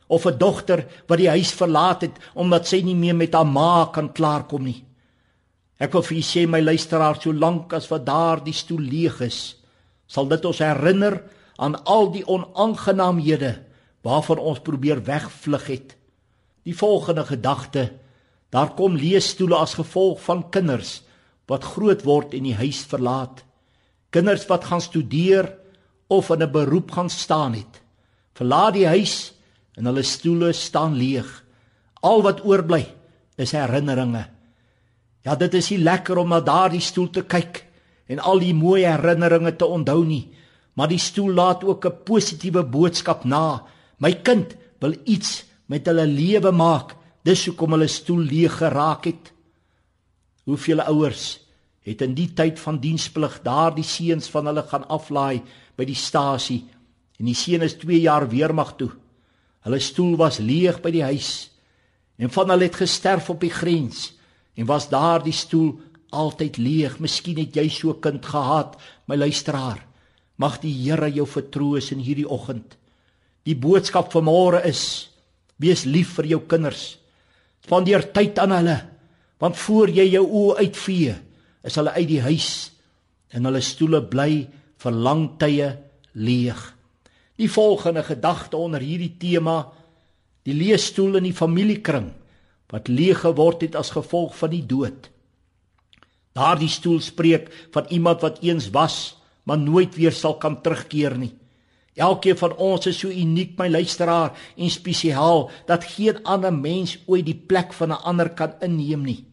Of 0.06 0.26
'n 0.26 0.38
dogter 0.38 0.84
wat 1.06 1.18
die 1.18 1.28
huis 1.28 1.52
verlaat 1.52 2.02
het 2.02 2.18
omdat 2.34 2.66
sy 2.66 2.82
nie 2.82 2.94
meer 2.94 3.16
met 3.16 3.34
haar 3.34 3.46
ma 3.46 3.86
kan 3.92 4.12
klaarkom 4.12 4.64
nie. 4.64 4.84
Ek 5.78 5.92
wil 5.92 6.02
vir 6.02 6.16
julle 6.16 6.30
sê 6.30 6.46
my 6.48 6.60
luisteraar, 6.60 7.18
solank 7.20 7.72
as 7.72 7.88
wat 7.90 8.06
daardie 8.06 8.54
stoel 8.54 8.80
leeg 8.80 9.20
is, 9.20 9.56
sal 10.06 10.28
dit 10.28 10.44
ons 10.44 10.58
herinner 10.58 11.22
aan 11.56 11.74
al 11.84 12.12
die 12.12 12.26
onaangenaamhede 12.26 13.58
waarvan 14.02 14.38
ons 14.38 14.60
probeer 14.60 15.02
wegvlug 15.04 15.66
het. 15.66 15.96
Die 16.62 16.76
volgende 16.76 17.24
gedagte: 17.24 17.92
daar 18.54 18.70
kom 18.78 18.94
leesstoele 18.94 19.58
as 19.58 19.75
gevolg 19.75 20.20
van 20.23 20.46
kinders 20.54 21.00
wat 21.50 21.66
groot 21.75 22.04
word 22.06 22.37
en 22.38 22.46
die 22.46 22.56
huis 22.56 22.84
verlaat. 22.88 23.42
Kinders 24.14 24.46
wat 24.46 24.68
gaan 24.70 24.80
studeer 24.80 25.50
of 26.06 26.30
in 26.30 26.42
'n 26.42 26.52
beroep 26.52 26.90
gaan 26.90 27.11
staan 27.11 27.54
het. 27.54 27.82
Verlaat 28.34 28.75
die 28.75 28.87
huis 28.87 29.32
en 29.76 29.87
hulle 29.87 30.02
stoele 30.02 30.52
staan 30.52 30.94
leeg. 30.94 31.44
Al 32.00 32.23
wat 32.23 32.44
oorbly 32.44 32.87
is 33.37 33.52
herinneringe. 33.52 34.26
Ja, 35.25 35.34
dit 35.34 35.54
is 35.54 35.70
nie 35.70 35.78
lekker 35.78 36.18
om 36.18 36.28
na 36.28 36.40
daardie 36.40 36.80
stoel 36.80 37.11
te 37.11 37.23
kyk 37.23 37.64
en 38.06 38.18
al 38.18 38.38
die 38.38 38.54
mooi 38.54 38.84
herinneringe 38.84 39.56
te 39.56 39.66
onthou 39.66 40.04
nie, 40.04 40.28
maar 40.75 40.88
die 40.88 40.99
stoel 40.99 41.32
laat 41.32 41.64
ook 41.64 41.87
'n 41.87 42.02
positiewe 42.04 42.62
boodskap 42.62 43.25
na. 43.25 43.64
My 43.99 44.12
kind 44.12 44.56
wil 44.80 44.94
iets 45.04 45.44
met 45.66 45.87
hulle 45.87 46.06
lewe 46.06 46.50
maak. 46.50 46.94
Dis 47.25 47.47
hoekom 47.49 47.76
hulle 47.76 47.88
stoel 47.88 48.26
leeg 48.28 48.59
geraak 48.61 49.09
het. 49.09 49.33
Hoeveel 50.45 50.85
ouers 50.85 51.40
het 51.85 52.02
in 52.04 52.14
die 52.16 52.31
tyd 52.37 52.61
van 52.61 52.81
diensplig 52.81 53.38
daardie 53.45 53.85
seuns 53.85 54.28
van 54.33 54.49
hulle 54.49 54.64
gaan 54.69 54.85
aflaai 54.93 55.43
by 55.76 55.85
die 55.88 55.99
stasie 55.99 56.62
en 57.21 57.28
die 57.28 57.37
seun 57.37 57.64
is 57.64 57.76
2 57.81 58.00
jaar 58.04 58.26
weermag 58.28 58.75
toe. 58.81 58.90
Hulle 59.64 59.81
stoel 59.81 60.16
was 60.21 60.40
leeg 60.40 60.81
by 60.85 60.93
die 60.93 61.04
huis 61.04 61.50
en 62.21 62.33
van 62.33 62.52
hulle 62.52 62.69
het 62.69 62.78
gesterf 62.81 63.31
op 63.33 63.40
die 63.45 63.52
grens 63.52 64.12
en 64.57 64.69
was 64.69 64.88
daar 64.93 65.25
die 65.25 65.35
stoel 65.35 65.75
altyd 66.14 66.61
leeg. 66.62 66.99
Miskien 67.02 67.40
het 67.43 67.57
jy 67.57 67.69
so 67.73 67.97
kind 67.99 68.25
gehad, 68.25 68.76
my 69.09 69.16
luisteraar. 69.19 69.81
Mag 70.37 70.61
die 70.62 70.73
Here 70.73 71.11
jou 71.11 71.26
vertroos 71.26 71.90
in 71.95 72.02
hierdie 72.02 72.28
oggend. 72.28 72.76
Die 73.45 73.57
boodskap 73.59 74.12
van 74.14 74.26
môre 74.26 74.62
is: 74.66 75.11
wees 75.59 75.85
lief 75.85 76.14
vir 76.19 76.35
jou 76.35 76.40
kinders. 76.49 76.99
Spandeer 77.64 78.11
tyd 78.12 78.38
aan 78.42 78.52
hulle, 78.52 78.76
want 79.40 79.56
voor 79.56 79.88
jy 79.88 80.04
jou 80.12 80.25
oë 80.25 80.66
uitvee, 80.66 81.14
is 81.64 81.78
hulle 81.80 81.94
uit 81.97 82.09
die 82.11 82.21
huis 82.21 82.50
en 83.35 83.49
hulle 83.49 83.62
stoele 83.64 84.02
bly 84.04 84.44
vir 84.85 84.99
lang 85.06 85.25
tye 85.40 85.71
leeg. 86.12 86.61
Die 87.40 87.49
volgende 87.50 88.04
gedagte 88.04 88.61
onder 88.61 88.85
hierdie 88.85 89.14
tema, 89.18 89.64
die 90.44 90.54
leesstoel 90.54 91.18
in 91.18 91.30
die 91.30 91.37
familiekring 91.37 92.12
wat 92.73 92.90
leeg 92.92 93.23
geword 93.25 93.64
het 93.64 93.76
as 93.78 93.94
gevolg 93.94 94.35
van 94.37 94.52
die 94.52 94.64
dood. 94.66 95.09
Daardie 96.35 96.71
stoel 96.71 97.00
spreek 97.04 97.49
van 97.73 97.88
iemand 97.94 98.25
wat 98.26 98.40
eens 98.42 98.68
was, 98.75 99.16
maar 99.47 99.61
nooit 99.61 99.94
weer 99.97 100.12
sal 100.12 100.37
kan 100.42 100.61
terugkeer 100.61 101.16
nie. 101.18 101.33
Elkeen 101.94 102.36
van 102.36 102.56
ons 102.58 102.86
is 102.90 102.98
so 102.98 103.08
uniek, 103.08 103.52
my 103.58 103.68
luisteraar, 103.70 104.32
en 104.56 104.70
spesiaal 104.70 105.50
dat 105.66 105.86
geen 105.94 106.18
ander 106.24 106.52
mens 106.52 106.96
ooit 107.06 107.26
die 107.26 107.38
plek 107.38 107.72
van 107.72 107.92
'n 107.92 108.02
ander 108.02 108.30
kan 108.30 108.54
inneem 108.60 109.02
nie. 109.02 109.24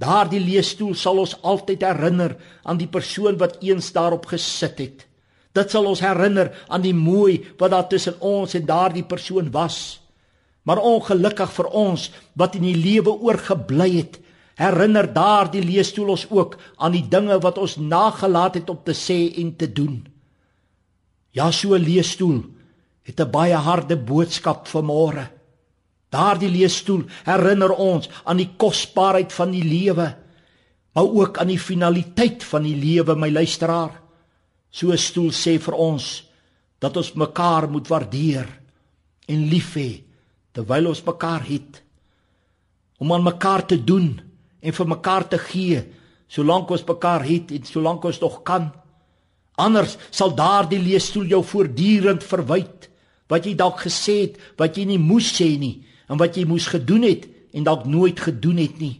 Daardie 0.00 0.40
leesstoel 0.40 0.94
sal 0.94 1.18
ons 1.18 1.36
altyd 1.42 1.82
herinner 1.82 2.36
aan 2.62 2.78
die 2.80 2.88
persoon 2.88 3.36
wat 3.36 3.58
eens 3.60 3.92
daarop 3.92 4.26
gesit 4.26 4.78
het. 4.78 5.06
Dit 5.52 5.70
sal 5.70 5.84
ons 5.84 6.00
herinner 6.00 6.52
aan 6.68 6.80
die 6.80 6.94
mooi 6.94 7.44
wat 7.58 7.70
daar 7.70 7.88
tussen 7.88 8.20
ons 8.20 8.54
en 8.54 8.66
daardie 8.66 9.04
persoon 9.04 9.50
was. 9.50 10.00
Maar 10.62 10.78
ongelukkig 10.78 11.52
vir 11.52 11.66
ons 11.66 12.10
wat 12.32 12.54
in 12.54 12.62
die 12.62 12.76
lewe 12.76 13.10
oorgebly 13.10 13.90
het, 13.96 14.20
herinner 14.56 15.12
daardie 15.12 15.64
leesstoel 15.64 16.08
ons 16.08 16.26
ook 16.30 16.56
aan 16.76 16.92
die 16.92 17.08
dinge 17.08 17.38
wat 17.40 17.58
ons 17.58 17.76
nagelaat 17.76 18.54
het 18.54 18.70
om 18.70 18.78
te 18.84 18.96
sê 18.96 19.34
en 19.36 19.56
te 19.56 19.72
doen. 19.72 20.06
Ja, 21.30 21.50
so 21.50 21.76
leesstoel 21.78 22.44
het 23.02 23.20
'n 23.20 23.30
baie 23.30 23.54
harde 23.54 23.96
boodskap 23.96 24.68
vir 24.68 24.82
môre. 24.82 25.30
Daardie 26.10 26.50
leesstoel 26.50 27.04
herinner 27.24 27.72
ons 27.72 28.08
aan 28.24 28.36
die 28.36 28.50
kosbaarheid 28.56 29.32
van 29.32 29.50
die 29.50 29.64
lewe, 29.64 30.16
maar 30.92 31.04
ook 31.04 31.38
aan 31.38 31.46
die 31.46 31.58
finaliteit 31.58 32.44
van 32.44 32.62
die 32.62 32.76
lewe, 32.76 33.14
my 33.14 33.30
luisteraar. 33.30 34.00
So 34.70 34.90
'n 34.90 34.98
stoel 34.98 35.30
sê 35.30 35.58
vir 35.58 35.74
ons 35.74 36.24
dat 36.78 36.96
ons 36.96 37.12
mekaar 37.12 37.70
moet 37.70 37.88
waardeer 37.88 38.48
en 39.28 39.48
lief 39.48 39.74
hê 39.74 40.02
terwyl 40.52 40.86
ons 40.86 41.02
mekaar 41.04 41.44
het. 41.46 41.82
Om 42.98 43.12
aan 43.12 43.22
mekaar 43.22 43.66
te 43.66 43.84
doen 43.84 44.20
en 44.60 44.72
vir 44.72 44.86
mekaar 44.86 45.28
te 45.28 45.38
gee 45.38 45.84
solank 46.28 46.70
ons 46.70 46.84
mekaar 46.86 47.24
het 47.26 47.50
en 47.50 47.64
solank 47.64 48.04
ons 48.04 48.20
nog 48.20 48.42
kan. 48.42 48.70
Anders 49.60 49.96
sal 50.10 50.32
daardie 50.36 50.80
leesstoel 50.80 51.28
jou 51.34 51.42
voortdurend 51.44 52.24
verwyd 52.24 52.88
wat 53.30 53.46
jy 53.46 53.54
dalk 53.58 53.84
gesê 53.84 54.16
het 54.24 54.40
wat 54.58 54.78
jy 54.78 54.86
nie 54.88 55.00
moes 55.02 55.28
sê 55.36 55.52
nie 55.60 55.76
en 56.10 56.18
wat 56.20 56.38
jy 56.38 56.46
moes 56.48 56.66
gedoen 56.72 57.04
het 57.06 57.28
en 57.54 57.66
dalk 57.66 57.86
nooit 57.86 58.18
gedoen 58.20 58.58
het 58.62 58.80
nie. 58.80 58.96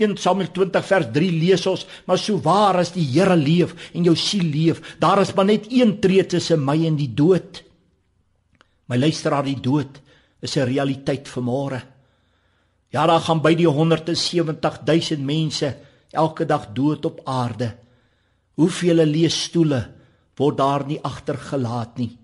1 0.00 0.16
Samuel 0.16 0.48
20 0.56 0.84
vers 0.88 1.08
3 1.12 1.30
lees 1.36 1.66
ons, 1.68 1.82
maar 2.08 2.18
so 2.18 2.40
waar 2.40 2.78
as 2.80 2.94
die 2.94 3.04
Here 3.04 3.36
leef 3.36 3.74
en 3.92 4.06
jou 4.08 4.14
siel 4.16 4.46
leef, 4.48 4.80
daar 5.00 5.20
is 5.20 5.34
maar 5.36 5.50
net 5.50 5.68
een 5.68 5.98
tree 6.00 6.24
tussen 6.24 6.64
my 6.64 6.78
en 6.88 6.96
die 6.96 7.10
dood. 7.12 7.60
My 8.88 8.96
luisteraar, 8.96 9.44
die 9.44 9.60
dood 9.60 10.00
is 10.40 10.56
'n 10.56 10.66
realiteit 10.72 11.28
vir 11.28 11.42
môre. 11.42 11.82
Ja, 12.90 13.06
daar 13.06 13.20
gaan 13.20 13.42
by 13.42 13.54
die 13.54 13.68
170 13.68 14.80
000 14.86 15.22
mense 15.22 15.76
elke 16.10 16.46
dag 16.46 16.72
dood 16.72 17.04
op 17.04 17.20
aarde. 17.24 17.76
Hoeveel 18.54 19.04
leesstoele 19.04 19.99
word 20.40 20.56
daar 20.58 20.86
nie 20.88 20.98
agtergelaat 21.04 21.98
nie. 22.00 22.14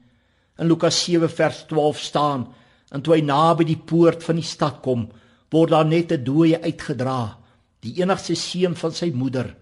In 0.59 0.71
Lukas 0.71 0.99
7 1.05 1.29
vers 1.29 1.67
12 1.69 2.01
staan 2.01 2.47
En 2.95 3.03
toe 3.03 3.17
hy 3.17 3.23
naby 3.27 3.67
die 3.67 3.81
poort 3.81 4.23
van 4.27 4.39
die 4.39 4.47
stad 4.47 4.81
kom, 4.85 5.09
word 5.51 5.73
daar 5.75 5.87
net 5.87 6.13
'n 6.13 6.25
dooie 6.25 6.59
uitgedra, 6.63 7.39
die 7.83 8.01
enigste 8.03 8.35
seun 8.35 8.75
van 8.75 8.93
sy 8.93 9.11
moeder, 9.11 9.57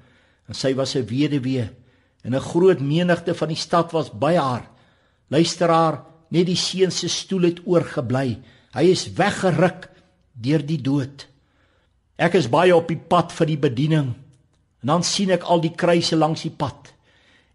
en 0.48 0.54
sy 0.54 0.74
was 0.74 0.94
'n 0.96 1.06
weduwee, 1.06 1.68
en 2.24 2.34
'n 2.34 2.40
groot 2.40 2.80
menigte 2.80 3.34
van 3.34 3.48
die 3.48 3.56
stad 3.56 3.92
was 3.92 4.10
by 4.10 4.34
haar. 4.36 4.70
Luisteraar, 5.30 6.04
net 6.30 6.46
die 6.46 6.56
seun 6.56 6.90
se 6.90 7.08
stoel 7.08 7.42
het 7.42 7.60
oorgebly. 7.66 8.38
Hy 8.74 8.82
is 8.82 9.12
weggeruk 9.12 9.90
deur 10.32 10.66
die 10.66 10.82
dood. 10.82 11.26
Ek 12.16 12.34
is 12.34 12.48
baie 12.48 12.76
op 12.76 12.88
die 12.88 13.00
pad 13.08 13.32
vir 13.32 13.46
die 13.46 13.58
bediening. 13.58 14.14
En 14.82 14.86
dan 14.86 15.02
sien 15.02 15.30
ek 15.30 15.42
al 15.42 15.60
die 15.60 15.74
kruise 15.74 16.16
langs 16.16 16.42
die 16.42 16.50
pad. 16.50 16.93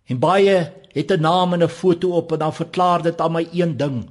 En 0.10 0.20
baie 0.20 0.72
het 0.92 1.12
'n 1.12 1.22
naam 1.22 1.54
en 1.54 1.64
'n 1.64 1.70
foto 1.70 2.10
op 2.10 2.32
en 2.32 2.40
dan 2.40 2.54
verklaar 2.54 3.02
dit 3.02 3.22
aan 3.22 3.32
my 3.32 3.48
een 3.52 3.78
ding. 3.78 4.10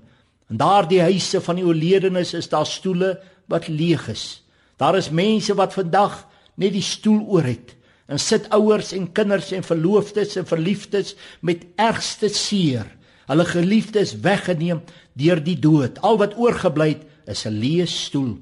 In 0.48 0.56
daardie 0.56 1.00
huise 1.00 1.40
van 1.40 1.54
die 1.54 1.64
oorledenes 1.64 2.34
is 2.34 2.48
daar 2.48 2.66
stoele 2.66 3.20
wat 3.46 3.68
leeg 3.68 4.08
is. 4.08 4.44
Daar 4.76 4.96
is 4.96 5.10
mense 5.10 5.54
wat 5.54 5.72
vandag 5.72 6.26
net 6.54 6.72
die 6.72 6.82
stoel 6.82 7.26
oor 7.26 7.42
het 7.42 7.74
en 8.06 8.18
sit 8.18 8.48
ouers 8.48 8.92
en 8.92 9.12
kinders 9.12 9.50
en 9.52 9.62
verloofdes 9.62 10.36
en 10.36 10.46
verliefdes 10.46 11.16
met 11.40 11.66
ergste 11.76 12.28
seer. 12.28 12.86
Hulle 13.26 13.44
geliefdes 13.44 14.14
weggeneem 14.20 14.80
deur 15.12 15.42
die 15.44 15.58
dood. 15.58 16.00
Al 16.00 16.16
wat 16.18 16.36
oorgebly 16.36 16.88
het 16.88 17.04
is 17.26 17.44
'n 17.44 17.58
leë 17.60 17.86
stoel. 17.86 18.38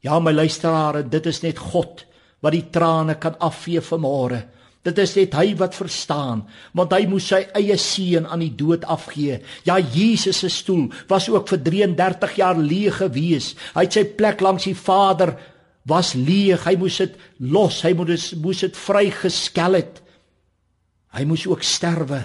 Ja, 0.00 0.18
my 0.18 0.32
luisteraars, 0.32 1.08
dit 1.10 1.26
is 1.26 1.40
net 1.40 1.58
God 1.58 2.06
wat 2.40 2.52
die 2.52 2.70
trane 2.70 3.14
kan 3.14 3.38
afvee 3.38 3.80
vir 3.80 3.98
môre. 3.98 4.44
Dit 4.84 4.98
is 5.00 5.14
net 5.16 5.32
hy 5.38 5.54
wat 5.56 5.76
verstaan, 5.78 6.42
want 6.76 6.92
hy 6.92 7.06
moes 7.08 7.30
sy 7.32 7.40
eie 7.56 7.76
seun 7.80 8.26
aan 8.28 8.42
die 8.44 8.52
dood 8.52 8.84
afgee. 8.84 9.38
Ja, 9.64 9.78
Jesus 9.80 10.42
se 10.42 10.50
stoel 10.52 10.90
was 11.08 11.30
ook 11.32 11.48
vir 11.48 11.62
33 11.64 12.34
jaar 12.36 12.60
leeg 12.60 12.98
gewees. 13.00 13.54
Hy 13.72 13.86
het 13.86 13.96
sy 13.96 14.04
plek 14.18 14.44
langs 14.44 14.66
die 14.68 14.76
Vader 14.76 15.32
was 15.88 16.12
leeg. 16.18 16.66
Hy 16.68 16.76
moes 16.80 16.98
dit 17.00 17.16
los. 17.40 17.80
Hy 17.84 17.94
moes 17.96 18.32
moes 18.40 18.60
dit 18.66 18.76
vrygeskel 18.76 19.78
het. 19.80 20.02
Hy 21.16 21.24
moes 21.30 21.46
ook 21.48 21.64
sterwe. 21.64 22.20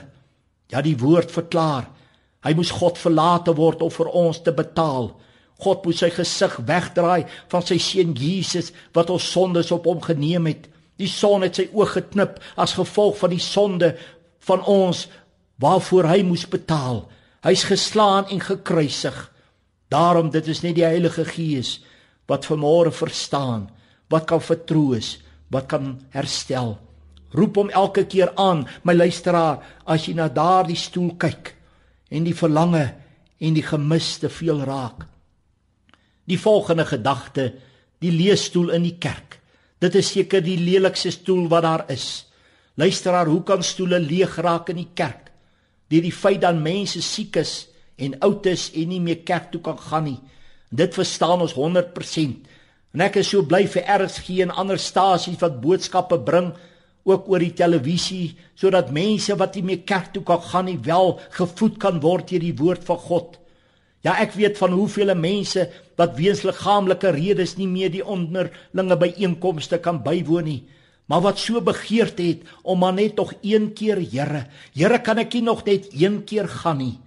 Ja, 0.70 0.84
die 0.84 0.98
woord 1.00 1.32
verklaar. 1.32 1.88
Hy 2.44 2.54
moes 2.56 2.74
God 2.76 3.00
verlate 3.00 3.56
word 3.56 3.84
om 3.86 3.92
vir 3.94 4.12
ons 4.16 4.42
te 4.44 4.52
betaal. 4.56 5.14
God 5.64 5.88
moes 5.88 6.04
sy 6.04 6.12
gesig 6.12 6.56
wegdraai 6.68 7.24
van 7.52 7.64
sy 7.68 7.80
seun 7.84 8.12
Jesus 8.20 8.74
wat 8.96 9.12
ons 9.12 9.32
sondes 9.32 9.72
op 9.76 9.88
hom 9.88 10.04
geneem 10.04 10.48
het. 10.52 10.68
Die 11.00 11.08
son 11.08 11.46
het 11.46 11.60
sy 11.60 11.70
oog 11.72 11.96
geknip 11.96 12.40
as 12.60 12.76
gevolg 12.78 13.18
van 13.22 13.32
die 13.32 13.44
sonde 13.44 13.94
van 14.48 14.64
ons 14.68 15.08
waarvoor 15.64 16.10
hy 16.12 16.22
moes 16.28 16.46
betaal. 16.48 17.06
Hy's 17.44 17.64
geslaan 17.68 18.28
en 18.32 18.42
gekruisig. 18.44 19.18
Daarom 19.90 20.30
dit 20.32 20.48
is 20.48 20.62
net 20.64 20.76
die 20.78 20.88
Heilige 20.88 21.26
Gees 21.26 21.80
wat 22.30 22.46
vanmôre 22.46 22.92
verstaan, 22.94 23.70
wat 24.12 24.28
kan 24.30 24.42
vertroos, 24.44 25.18
wat 25.50 25.66
kan 25.72 25.96
herstel. 26.14 26.76
Roep 27.34 27.58
hom 27.58 27.72
elke 27.74 28.04
keer 28.10 28.32
aan, 28.38 28.68
my 28.86 28.94
luisteraar, 28.94 29.64
as 29.86 30.06
jy 30.06 30.14
na 30.18 30.28
daardie 30.30 30.78
stoel 30.78 31.16
kyk 31.18 31.56
en 32.10 32.26
die 32.26 32.36
verlange 32.38 32.84
en 33.40 33.58
die 33.58 33.66
gemiste 33.66 34.30
veel 34.34 34.62
raak. 34.66 35.06
Die 36.30 36.38
volgende 36.38 36.86
gedagte, 36.86 37.54
die 38.02 38.14
leesstoel 38.14 38.76
in 38.78 38.86
die 38.86 38.98
kerk. 39.02 39.39
Dit 39.80 39.96
is 39.96 40.12
seker 40.12 40.44
die 40.44 40.58
lelikste 40.60 41.12
stoel 41.16 41.48
wat 41.52 41.64
daar 41.64 41.86
is. 41.92 42.26
Luisteraar, 42.80 43.28
hoe 43.32 43.44
kan 43.44 43.64
stoele 43.64 44.00
leeg 44.00 44.36
raak 44.44 44.70
in 44.74 44.82
die 44.82 44.92
kerk? 44.94 45.32
Deur 45.90 46.04
die 46.06 46.16
feit 46.16 46.42
dat 46.44 46.60
mense 46.60 47.02
siek 47.04 47.40
is 47.40 47.70
en 48.00 48.18
oud 48.24 48.46
is 48.48 48.70
en 48.76 48.92
nie 48.92 49.02
meer 49.04 49.24
kerk 49.28 49.50
toe 49.54 49.62
kan 49.64 49.80
gaan 49.80 50.06
nie. 50.08 50.20
Dit 50.70 50.96
verstaan 50.96 51.42
ons 51.44 51.56
100%. 51.58 52.36
En 52.94 53.04
ek 53.06 53.20
is 53.22 53.32
so 53.32 53.46
bly 53.46 53.66
vir 53.70 53.88
RSG 54.00 54.42
en 54.46 54.54
ander 54.54 54.80
stasies 54.82 55.40
wat 55.42 55.60
boodskappe 55.64 56.20
bring 56.26 56.52
ook 57.10 57.28
oor 57.32 57.42
die 57.42 57.56
televisie 57.58 58.36
sodat 58.60 58.94
mense 58.94 59.36
wat 59.40 59.56
nie 59.58 59.66
meer 59.72 59.84
kerk 59.88 60.12
toe 60.14 60.24
kan 60.26 60.42
gaan 60.44 60.68
nie 60.70 60.80
wel 60.86 61.16
gevoed 61.36 61.80
kan 61.82 62.02
word 62.04 62.30
deur 62.30 62.44
die 62.44 62.56
woord 62.60 62.86
van 62.88 63.00
God. 63.08 63.38
Ja, 64.02 64.16
ek 64.24 64.32
weet 64.40 64.58
van 64.58 64.72
hoeveel 64.72 65.16
mense 65.16 65.68
wat 66.00 66.16
weens 66.16 66.46
liggaamlike 66.48 67.12
redes 67.12 67.58
nie 67.58 67.68
meer 67.68 67.92
die 67.92 68.06
onderlinge 68.06 68.98
byeenkomste 68.98 69.82
kan 69.84 70.04
bywoon 70.04 70.48
nie 70.48 70.62
maar 71.10 71.24
wat 71.26 71.42
so 71.42 71.58
begeerd 71.62 72.22
het 72.22 72.46
om 72.62 72.80
maar 72.80 72.94
net 72.94 73.16
tog 73.18 73.34
een 73.42 73.74
keer 73.74 73.98
Here. 73.98 74.46
Here, 74.78 75.02
kan 75.02 75.18
ek 75.18 75.34
nie 75.34 75.42
nog 75.42 75.66
net 75.66 75.90
een 75.90 76.22
keer 76.24 76.48
gaan 76.48 76.78
nie? 76.78 77.00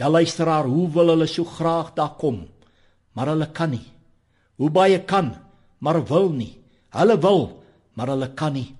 Ja 0.00 0.08
luisteraar, 0.08 0.64
hoe 0.64 0.88
wil 0.94 1.12
hulle 1.12 1.26
so 1.28 1.44
graag 1.44 1.92
daar 1.94 2.16
kom? 2.16 2.46
Maar 3.12 3.34
hulle 3.34 3.50
kan 3.52 3.70
nie. 3.70 3.84
Hoe 4.56 4.70
baie 4.70 5.02
kan, 5.04 5.34
maar 5.78 6.00
wil 6.06 6.30
nie. 6.32 6.56
Hulle 6.94 7.18
wil, 7.20 7.62
maar 7.94 8.08
hulle 8.14 8.30
kan 8.34 8.54
nie. 8.56 8.74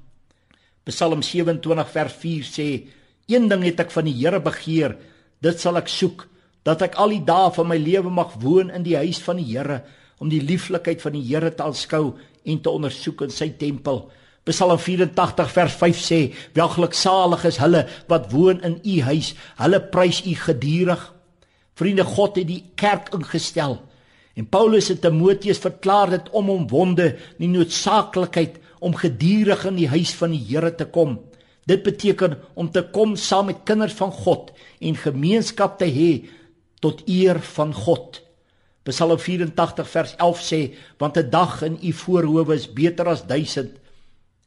Psalm 0.88 1.22
27 1.22 1.90
vers 1.92 2.12
4 2.12 2.44
sê: 2.44 2.88
"Een 3.26 3.48
ding 3.48 3.64
het 3.64 3.80
ek 3.80 3.90
van 3.90 4.04
die 4.04 4.14
Here 4.14 4.40
begeer, 4.40 4.96
dit 5.40 5.60
sal 5.60 5.76
ek 5.76 5.88
soek, 5.88 6.28
dat 6.68 6.84
ek 6.84 6.98
al 7.00 7.16
die 7.16 7.24
dae 7.24 7.48
van 7.56 7.70
my 7.70 7.78
lewe 7.80 8.12
mag 8.12 8.36
woon 8.42 8.70
in 8.74 8.84
die 8.84 8.96
huis 8.98 9.20
van 9.24 9.40
die 9.40 9.48
Here, 9.48 9.82
om 10.20 10.28
die 10.28 10.42
lieflikheid 10.44 11.00
van 11.00 11.16
die 11.16 11.24
Here 11.24 11.50
te 11.54 11.64
aanskou 11.64 12.12
en 12.44 12.60
te 12.60 12.70
ondersoek 12.70 13.28
in 13.28 13.34
sy 13.34 13.50
tempel." 13.60 14.06
Psalm 14.48 14.78
84 14.80 15.50
vers 15.52 15.74
5 15.76 15.98
sê: 16.00 16.20
"Welgeluksalig 16.56 17.44
is 17.44 17.58
hulle 17.60 17.86
wat 18.08 18.32
woon 18.32 18.62
in 18.64 18.80
u 18.84 19.00
huis. 19.02 19.34
Hulle 19.56 19.80
prys 19.80 20.22
u 20.24 20.34
gedurig." 20.34 21.14
Vriende, 21.78 22.04
God 22.04 22.36
het 22.36 22.48
die 22.48 22.64
kerk 22.74 23.12
ingestel. 23.14 23.78
En 24.34 24.46
Paulus 24.46 24.90
en 24.90 24.98
Timoteus 24.98 25.58
verklaar 25.58 26.10
dit 26.10 26.30
om 26.30 26.48
hom 26.50 26.66
wonde 26.70 27.16
die 27.38 27.50
noodsaaklikheid 27.50 28.58
om 28.80 28.94
gedurig 28.94 29.64
in 29.66 29.76
die 29.76 29.88
huis 29.90 30.14
van 30.14 30.30
die 30.34 30.42
Here 30.48 30.72
te 30.74 30.86
kom. 30.86 31.18
Dit 31.66 31.82
beteken 31.84 32.38
om 32.54 32.70
te 32.72 32.82
kom 32.94 33.16
saam 33.16 33.50
met 33.50 33.64
kinders 33.68 33.96
van 33.98 34.12
God 34.12 34.52
en 34.80 34.96
gemeenskap 34.96 35.78
te 35.78 35.88
hê 35.90 36.10
tot 36.80 37.02
eer 37.08 37.40
van 37.54 37.74
God. 37.74 38.22
Psalm 38.88 39.18
84 39.18 39.88
vers 39.88 40.14
11 40.16 40.40
sê: 40.40 40.60
"Want 40.98 41.18
'n 41.18 41.30
dag 41.30 41.62
in 41.62 41.78
u 41.82 41.92
voorhoewe 41.92 42.54
is 42.54 42.72
beter 42.72 43.08
as 43.08 43.26
1000." 43.26 43.76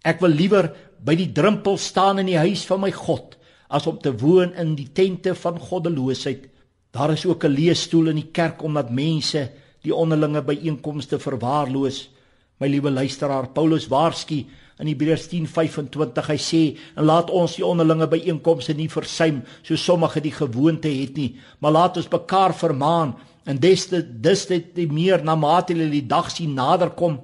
Ek 0.04 0.20
wil 0.20 0.30
liewer 0.30 0.74
by 1.04 1.16
die 1.16 1.32
drempel 1.32 1.78
staan 1.78 2.20
in 2.20 2.26
die 2.26 2.38
huis 2.38 2.66
van 2.66 2.82
my 2.82 2.92
God 2.92 3.38
as 3.70 3.88
om 3.88 4.00
te 4.00 4.12
woon 4.18 4.54
in 4.54 4.76
die 4.76 4.90
tente 4.94 5.36
van 5.36 5.60
goddeloosheid. 5.60 6.50
Daar 6.92 7.12
is 7.12 7.26
ook 7.26 7.44
'n 7.46 7.56
leesstoel 7.56 8.08
in 8.08 8.16
die 8.16 8.32
kerk 8.32 8.64
omdat 8.64 8.90
mense 8.90 9.50
die 9.82 9.96
onderlinge 9.96 10.42
byeenkomste 10.42 11.20
verwaarloos. 11.20 12.10
My 12.60 12.68
liewe 12.68 12.92
luisteraar, 12.92 13.50
Paulus 13.50 13.88
waarsku 13.88 14.46
in 14.82 14.90
Hebreërs 14.90 15.28
10:25 15.30 16.28
hy 16.28 16.38
sê 16.42 16.62
en 16.98 17.06
laat 17.06 17.30
ons 17.30 17.56
die 17.56 17.66
onderlinge 17.66 18.08
byeenkomste 18.10 18.74
nie 18.74 18.90
versuim 18.90 19.42
so 19.62 19.78
sommige 19.78 20.22
die 20.22 20.34
gewoonte 20.34 20.90
het 20.90 21.18
nie, 21.18 21.36
maar 21.60 21.72
laat 21.72 21.98
ons 21.98 22.10
mekaar 22.10 22.54
vermaan 22.54 23.16
en 23.46 23.58
des 23.58 23.86
te 23.88 24.02
dis 24.02 24.46
dit 24.50 24.76
die 24.76 24.88
meer 24.88 25.24
na 25.24 25.36
mate 25.36 25.74
hulle 25.74 25.90
die 25.90 26.08
dag 26.08 26.32
sien 26.32 26.56
naderkom 26.58 27.20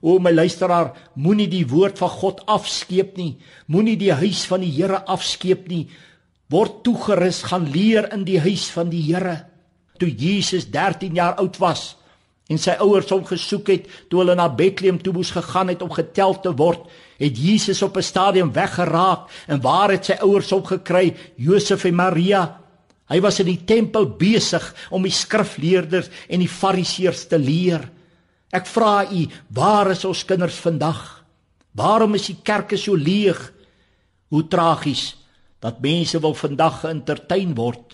O 0.00 0.20
my 0.22 0.30
luisteraar, 0.30 0.92
moenie 1.18 1.48
die 1.50 1.64
woord 1.66 1.98
van 1.98 2.10
God 2.20 2.44
afskeep 2.46 3.16
nie. 3.18 3.32
Moenie 3.66 3.96
die 3.98 4.12
huis 4.14 4.44
van 4.46 4.62
die 4.62 4.70
Here 4.70 5.00
afskeep 5.10 5.66
nie. 5.66 5.88
Word 6.54 6.84
toegerus 6.86 7.42
gaan 7.50 7.66
leer 7.74 8.06
in 8.14 8.22
die 8.24 8.38
huis 8.38 8.68
van 8.70 8.92
die 8.92 9.02
Here. 9.08 9.40
Toe 9.98 10.08
Jesus 10.14 10.68
13 10.70 11.18
jaar 11.18 11.34
oud 11.42 11.58
was 11.58 11.96
en 12.48 12.60
sy 12.60 12.74
ouers 12.80 13.10
hom 13.12 13.26
gesoek 13.28 13.68
het 13.68 13.88
toe 14.08 14.22
hulle 14.22 14.36
na 14.38 14.48
Bethlehem 14.48 14.98
toe 15.02 15.12
moes 15.12 15.30
gegaan 15.34 15.68
het 15.68 15.82
om 15.84 15.92
getel 15.92 16.38
te 16.40 16.52
word, 16.56 16.86
het 17.20 17.36
Jesus 17.36 17.82
op 17.82 17.96
'n 17.96 18.02
stadium 18.02 18.52
weggeraak 18.52 19.28
en 19.46 19.60
waar 19.60 19.90
het 19.90 20.04
sy 20.04 20.16
ouers 20.20 20.50
hom 20.50 20.64
gekry? 20.64 21.14
Josef 21.36 21.84
en 21.84 21.94
Maria. 21.94 22.60
Hy 23.08 23.20
was 23.20 23.40
in 23.40 23.46
die 23.46 23.64
tempel 23.64 24.06
besig 24.06 24.74
om 24.90 25.02
die 25.02 25.12
skrifleerders 25.12 26.10
en 26.28 26.40
die 26.40 26.48
fariseërs 26.48 27.26
te 27.28 27.38
leer. 27.38 27.90
Ek 28.52 28.66
vra 28.66 29.04
u, 29.12 29.26
waar 29.48 29.90
is 29.90 30.04
ons 30.04 30.24
kinders 30.24 30.56
vandag? 30.56 31.24
Waarom 31.72 32.14
is 32.14 32.26
die 32.26 32.36
kerke 32.42 32.76
so 32.76 32.94
leeg? 32.94 33.52
Hoe 34.28 34.48
tragies 34.48 35.16
dat 35.58 35.80
mense 35.82 36.20
wil 36.20 36.34
vandag 36.34 36.80
geïntertein 36.80 37.54
word. 37.58 37.87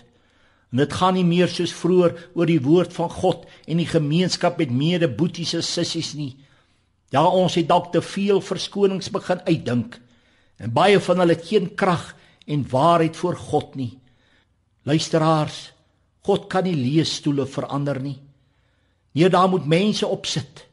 En 0.71 0.81
dit 0.81 0.93
gaan 0.93 1.13
nie 1.13 1.25
meer 1.27 1.51
soos 1.51 1.73
vroeër 1.73 2.15
oor 2.33 2.49
die 2.49 2.61
woord 2.61 2.93
van 2.93 3.09
God 3.09 3.45
en 3.67 3.77
die 3.81 3.89
gemeenskap 3.89 4.57
met 4.57 4.73
medeboeties 4.73 5.53
en 5.59 5.63
sissies 5.63 6.13
nie. 6.17 6.33
Ja, 7.13 7.23
ons 7.25 7.55
het 7.55 7.67
dalk 7.69 7.91
te 7.93 8.01
veel 8.01 8.41
verskonings 8.41 9.11
begin 9.13 9.41
uitdink. 9.45 9.99
En 10.57 10.73
baie 10.73 10.99
van 10.99 11.21
hulle 11.21 11.35
het 11.35 11.47
geen 11.47 11.69
krag 11.75 12.13
en 12.47 12.65
waarheid 12.69 13.15
voor 13.15 13.37
God 13.37 13.75
nie. 13.75 13.93
Luisteraars, 14.85 15.71
God 16.25 16.47
kan 16.49 16.65
nie 16.65 16.75
leesstoele 16.75 17.45
verander 17.45 17.99
nie. 18.01 18.17
Nee, 19.15 19.29
daar 19.29 19.49
moet 19.49 19.65
mense 19.65 20.07
op 20.07 20.25
sit. 20.25 20.65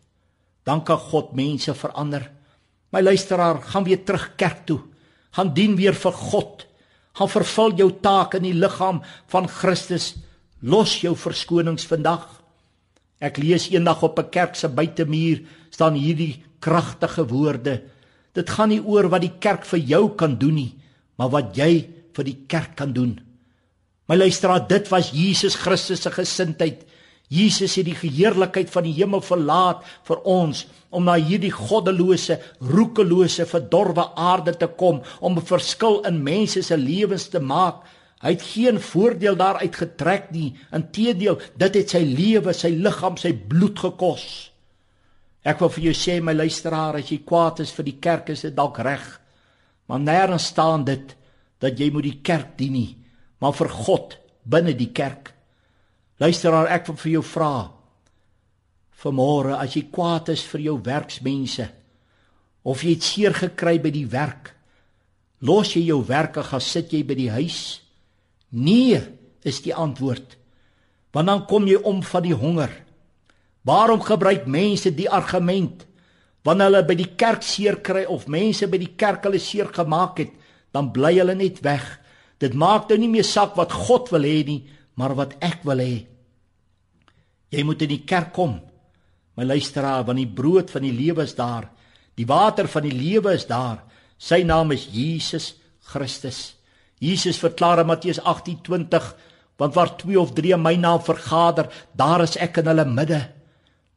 Dan 0.67 0.83
kan 0.85 0.99
God 0.99 1.33
mense 1.37 1.75
verander. 1.75 2.31
My 2.93 3.01
luisteraar, 3.03 3.63
gaan 3.63 3.85
weer 3.85 4.03
terug 4.05 4.33
kerk 4.37 4.67
toe. 4.67 4.81
Gaan 5.31 5.55
dien 5.55 5.77
weer 5.77 5.95
vir 5.95 6.13
God. 6.13 6.67
Gaan 7.13 7.29
vervul 7.29 7.75
jou 7.77 7.91
taak 8.01 8.35
in 8.39 8.47
die 8.47 8.57
liggaam 8.57 9.03
van 9.33 9.49
Christus. 9.49 10.15
Los 10.61 11.01
jou 11.03 11.15
verskonings 11.19 11.87
vandag. 11.91 12.29
Ek 13.23 13.39
lees 13.39 13.69
eendag 13.71 14.03
op 14.03 14.19
'n 14.19 14.31
kerk 14.31 14.55
se 14.55 14.69
buitemuur 14.69 15.43
staan 15.71 15.95
hierdie 15.95 16.43
kragtige 16.61 17.27
woorde. 17.27 17.83
Dit 18.33 18.51
gaan 18.51 18.69
nie 18.69 18.81
oor 18.81 19.09
wat 19.09 19.21
die 19.21 19.39
kerk 19.39 19.65
vir 19.65 19.79
jou 19.79 20.15
kan 20.17 20.39
doen 20.39 20.55
nie, 20.55 20.75
maar 21.19 21.31
wat 21.31 21.57
jy 21.57 21.89
vir 22.15 22.25
die 22.25 22.39
kerk 22.49 22.77
kan 22.77 22.93
doen. 22.93 23.21
My 24.09 24.17
luisteraar, 24.17 24.67
dit 24.69 24.89
was 24.89 25.11
Jesus 25.11 25.55
Christus 25.55 26.03
se 26.03 26.11
gesindheid. 26.11 26.85
Jesus 27.29 27.77
het 27.79 27.87
die 27.87 27.97
geheerlikheid 27.97 28.71
van 28.71 28.85
die 28.85 28.95
hemel 28.97 29.23
verlaat 29.25 29.85
vir 30.09 30.21
ons 30.29 30.67
om 30.93 31.07
na 31.09 31.15
hierdie 31.17 31.53
goddelose, 31.53 32.39
roekelose, 32.61 33.47
verdorwe 33.49 34.05
aarde 34.17 34.53
te 34.57 34.67
kom 34.67 35.01
om 35.21 35.39
'n 35.39 35.47
verskil 35.47 36.03
in 36.09 36.23
mense 36.23 36.63
se 36.63 36.77
lewens 36.77 37.29
te 37.29 37.41
maak. 37.41 37.83
Hy 38.23 38.31
het 38.31 38.43
geen 38.43 38.81
voordeel 38.81 39.37
daaruit 39.37 39.77
getrek 39.77 40.31
nie. 40.31 40.55
Inteendeel, 40.73 41.41
dit 41.57 41.75
het 41.75 41.91
sy 41.91 42.05
lewe, 42.05 42.53
sy 42.53 42.69
liggaam, 42.69 43.17
sy 43.17 43.33
bloed 43.33 43.79
gekos. 43.79 44.51
Ek 45.43 45.59
wil 45.59 45.69
vir 45.69 45.85
jou 45.85 45.95
sê 45.95 46.21
my 46.23 46.33
luisteraar, 46.33 46.97
as 46.97 47.11
jy 47.11 47.19
kwaad 47.27 47.61
is 47.61 47.73
vir 47.73 47.85
die 47.85 47.99
kerk, 47.99 48.31
is 48.31 48.45
dit 48.47 48.55
dalk 48.55 48.79
reg. 48.79 49.21
Maar 49.89 49.99
nêrens 49.99 50.47
staan 50.47 50.85
dit 50.85 51.17
dat 51.59 51.79
jy 51.79 51.91
moet 51.91 52.07
die 52.07 52.21
kerk 52.23 52.55
dien 52.59 52.73
nie, 52.73 52.97
maar 53.41 53.53
vir 53.53 53.69
God 53.69 54.19
binne 54.45 54.75
die 54.79 54.93
kerk. 54.95 55.33
Luisteraar, 56.23 56.69
ek 56.71 56.87
wil 56.87 56.99
vir 57.01 57.13
jou 57.17 57.23
vra. 57.27 57.55
Vanmôre 59.03 59.57
as 59.59 59.75
jy 59.75 59.89
kwaad 59.91 60.29
is 60.31 60.45
vir 60.53 60.69
jou 60.69 60.77
werksmense 60.87 61.65
of 62.63 62.83
jy 62.85 62.93
het 62.95 63.03
seer 63.03 63.35
gekry 63.35 63.81
by 63.83 63.91
die 63.91 64.07
werk, 64.07 64.53
los 65.43 65.73
jy 65.75 65.81
jou 65.89 65.99
werk 66.07 66.37
en 66.39 66.47
gaan 66.47 66.63
sit 66.63 66.93
jy 66.95 67.01
by 67.03 67.17
die 67.19 67.33
huis? 67.35 67.81
Nee, 68.55 69.01
is 69.43 69.59
die 69.65 69.75
antwoord. 69.75 70.37
Want 71.11 71.27
dan 71.27 71.43
kom 71.51 71.67
jy 71.67 71.81
om 71.83 72.05
van 72.07 72.23
die 72.23 72.37
honger. 72.39 72.71
Waarom 73.67 74.05
gebruik 74.07 74.47
mense 74.47 74.93
die 74.95 75.11
argument 75.11 75.89
wanneer 76.47 76.71
hulle 76.71 76.85
by 76.87 76.97
die 76.99 77.11
kerk 77.19 77.43
seer 77.47 77.81
kry 77.83 78.05
of 78.11 78.29
mense 78.31 78.67
by 78.71 78.79
die 78.79 78.95
kerk 78.99 79.27
hulle 79.27 79.39
seer 79.43 79.69
gemaak 79.75 80.23
het, 80.23 80.31
dan 80.75 80.93
bly 80.95 81.17
hulle 81.19 81.35
net 81.39 81.61
weg. 81.67 81.83
Dit 82.39 82.55
maak 82.59 82.89
nou 82.91 82.99
nie 82.99 83.11
meer 83.11 83.27
saak 83.27 83.59
wat 83.59 83.75
God 83.75 84.11
wil 84.15 84.27
hê 84.27 84.41
nie, 84.47 84.61
maar 84.95 85.15
wat 85.19 85.37
ek 85.41 85.65
wil 85.69 85.81
hê. 85.83 86.05
Jy 87.53 87.65
moet 87.69 87.85
in 87.85 87.93
die 87.93 88.05
kerk 88.09 88.33
kom. 88.37 88.59
My 89.37 89.45
luisteraar, 89.49 90.05
want 90.05 90.21
die 90.21 90.29
brood 90.29 90.71
van 90.73 90.85
die 90.85 90.93
lewe 90.93 91.25
is 91.25 91.37
daar. 91.37 91.69
Die 92.17 92.29
water 92.29 92.69
van 92.69 92.85
die 92.85 92.95
lewe 92.95 93.33
is 93.37 93.47
daar. 93.49 93.83
Sy 94.21 94.43
naam 94.45 94.73
is 94.73 94.87
Jesus 94.93 95.55
Christus. 95.93 96.55
Jesus 97.03 97.41
verklaar 97.41 97.81
in 97.83 97.89
Matteus 97.89 98.21
18:20 98.21 99.15
want 99.63 99.75
waar 99.75 99.97
twee 99.97 100.19
of 100.19 100.33
drie 100.35 100.53
in 100.55 100.63
my 100.63 100.75
naam 100.75 101.01
vergader, 101.05 101.69
daar 101.95 102.25
is 102.25 102.37
ek 102.41 102.59
in 102.63 102.71
hulle 102.73 102.85
midde. 102.89 103.21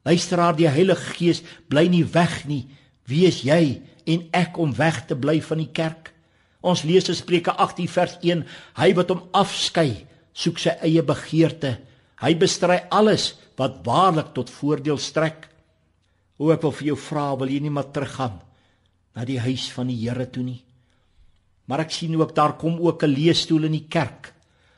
Luisteraar, 0.06 0.54
die 0.54 0.70
Heilige 0.70 1.16
Gees 1.18 1.42
bly 1.72 1.88
nie 1.90 2.04
weg 2.14 2.44
nie. 2.46 2.68
Wie 3.10 3.26
is 3.26 3.42
jy 3.46 3.82
en 4.06 4.28
ek 4.36 4.60
om 4.62 4.76
weg 4.78 5.06
te 5.10 5.18
bly 5.18 5.40
van 5.42 5.64
die 5.64 5.72
kerk? 5.74 6.12
Ons 6.66 6.84
lees 6.86 7.10
in 7.10 7.18
Spreuke 7.18 7.56
18 7.62 7.90
vers 7.90 8.18
1: 8.22 8.44
Hy 8.78 8.90
wat 8.98 9.10
hom 9.14 9.24
afskei, 9.34 10.06
soek 10.36 10.60
sy 10.60 10.76
eie 10.84 11.04
begeerte. 11.06 11.78
Hy 12.20 12.34
bestry 12.40 12.82
alles 12.92 13.34
wat 13.60 13.80
waarlik 13.88 14.34
tot 14.36 14.52
voordeel 14.52 15.00
strek. 15.00 15.48
O 16.38 16.52
ek 16.52 16.64
wil 16.68 16.76
vir 16.76 16.92
jou 16.92 17.00
vra, 17.00 17.30
wil 17.40 17.52
jy 17.52 17.62
nie 17.64 17.72
maar 17.72 17.92
teruggaan 17.96 18.42
na 19.16 19.24
die 19.24 19.40
huis 19.40 19.70
van 19.72 19.88
die 19.88 20.02
Here 20.04 20.28
toe 20.28 20.44
nie? 20.44 20.62
Maar 21.66 21.86
ek 21.88 21.96
sien 21.96 22.16
ook 22.20 22.36
daar 22.36 22.58
kom 22.60 22.78
ook 22.80 23.04
'n 23.04 23.16
leesstoel 23.16 23.66
in 23.66 23.80
die 23.80 23.88
kerk 23.90 24.34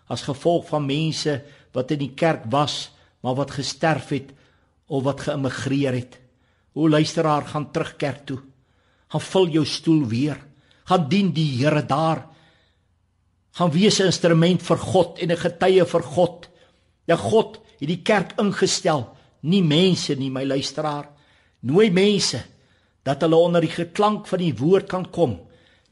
as 0.07 0.23
gevolg 0.23 0.67
van 0.69 0.85
mense 0.85 1.41
wat 1.75 1.91
in 1.91 1.99
die 1.99 2.15
kerk 2.15 2.47
was, 2.51 2.91
maar 3.21 3.35
wat 3.35 3.51
gesterf 3.51 4.09
het 4.09 4.31
of 4.87 5.03
wat 5.03 5.21
geëmigreer 5.21 5.93
het. 5.93 6.17
O 6.73 6.87
luisteraar, 6.87 7.45
gaan 7.45 7.71
terug 7.71 7.95
kerk 7.97 8.25
toe. 8.25 8.39
Gaan 9.11 9.21
vul 9.21 9.47
jou 9.47 9.65
stoel 9.65 10.05
weer. 10.07 10.37
Gaan 10.85 11.09
dien 11.09 11.31
die 11.33 11.57
Here 11.57 11.83
daar. 11.85 12.27
Gaan 13.57 13.71
wees 13.73 13.97
'n 13.99 14.11
instrument 14.13 14.61
vir 14.61 14.77
God 14.77 15.17
en 15.17 15.31
'n 15.31 15.37
getuie 15.37 15.85
vir 15.85 16.03
God. 16.03 16.49
Ja 17.07 17.15
God 17.15 17.57
het 17.79 17.89
die 17.89 18.03
kerk 18.03 18.33
ingestel, 18.37 19.07
nie 19.41 19.63
mense 19.63 20.15
nie, 20.15 20.29
my 20.29 20.45
luisteraar. 20.45 21.09
Nooi 21.61 21.89
mense 21.91 22.43
dat 23.03 23.21
hulle 23.21 23.35
onder 23.35 23.61
die 23.61 23.69
geklank 23.69 24.27
van 24.27 24.39
die 24.39 24.53
woord 24.53 24.87
kan 24.87 25.09
kom 25.09 25.39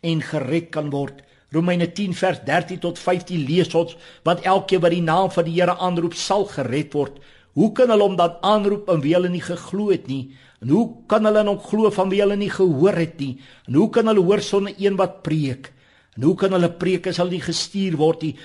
en 0.02 0.22
gered 0.22 0.70
kan 0.70 0.90
word. 0.90 1.24
Romeine 1.52 1.92
10 1.92 2.14
vers 2.14 2.40
13 2.46 2.80
tot 2.80 3.00
15 3.00 3.46
lees 3.46 3.74
ons 3.74 3.98
wat 4.24 4.42
elkeen 4.46 4.82
wat 4.82 4.92
die 4.92 5.02
naam 5.02 5.32
van 5.32 5.46
die 5.46 5.62
Here 5.62 5.78
aanroep 5.78 6.14
sal 6.14 6.46
gered 6.46 6.94
word. 6.94 7.18
Hoe 7.54 7.72
kan 7.72 7.90
hulle 7.90 8.04
hom 8.04 8.16
dan 8.16 8.38
aanroep 8.42 8.90
en 8.90 9.02
wie 9.02 9.14
hulle 9.14 9.30
nie 9.30 9.42
geglo 9.42 9.90
het 9.90 10.08
nie? 10.08 10.36
En 10.62 10.70
hoe 10.70 10.94
kan 11.08 11.26
hulle 11.26 11.44
hom 11.48 11.60
glo 11.60 11.90
van 11.90 12.10
wie 12.10 12.22
hulle 12.22 12.36
nie 12.36 12.50
gehoor 12.50 12.94
het 12.94 13.20
nie? 13.20 13.40
En 13.68 13.74
hoe 13.74 13.90
kan 13.90 14.08
hulle 14.08 14.22
hoor 14.22 14.42
sonder 14.42 14.74
een 14.78 14.96
wat 14.96 15.24
preek? 15.24 15.72
En 16.16 16.28
hoe 16.30 16.36
kan 16.40 16.54
hulle 16.56 16.72
preek 16.80 17.10
as 17.12 17.20
hulle 17.20 17.36
nie 17.36 17.44
gestuur 17.44 17.98
word 18.00 18.24
nie? 18.24 18.36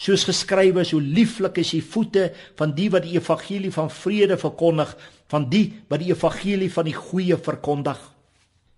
Soos 0.00 0.24
geskrywe 0.24 0.82
hoe 0.88 1.00
lieflik 1.00 1.60
is 1.60 1.74
die 1.76 1.84
voete 1.84 2.30
van 2.58 2.72
die 2.76 2.88
wat 2.90 3.04
die 3.04 3.18
evangelie 3.18 3.70
van 3.74 3.90
vrede 3.92 4.38
verkondig, 4.40 4.94
van 5.28 5.46
die 5.50 5.66
wat 5.90 6.00
die 6.00 6.10
evangelie 6.14 6.70
van 6.72 6.88
die 6.88 6.96
goeie 6.96 7.36
verkondig. 7.36 8.00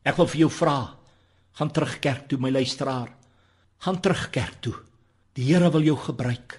Ek 0.03 0.19
wil 0.19 0.29
vir 0.33 0.45
jou 0.45 0.51
vra, 0.51 0.79
gaan 1.59 1.71
terug 1.71 2.01
kerk 2.03 2.27
toe 2.29 2.41
my 2.43 2.51
luisteraar. 2.51 3.12
Gaan 3.83 4.01
terug 4.03 4.29
kerk 4.35 4.59
toe. 4.62 4.75
Die 5.35 5.47
Here 5.49 5.71
wil 5.73 5.87
jou 5.87 5.97
gebruik. 5.97 6.59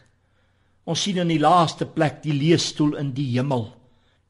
Ons 0.83 1.05
sien 1.05 1.21
in 1.21 1.29
die 1.31 1.39
laaste 1.39 1.85
plek 1.87 2.21
die 2.23 2.35
leesstoel 2.35 2.97
in 2.99 3.13
die 3.15 3.29
hemel. 3.35 3.69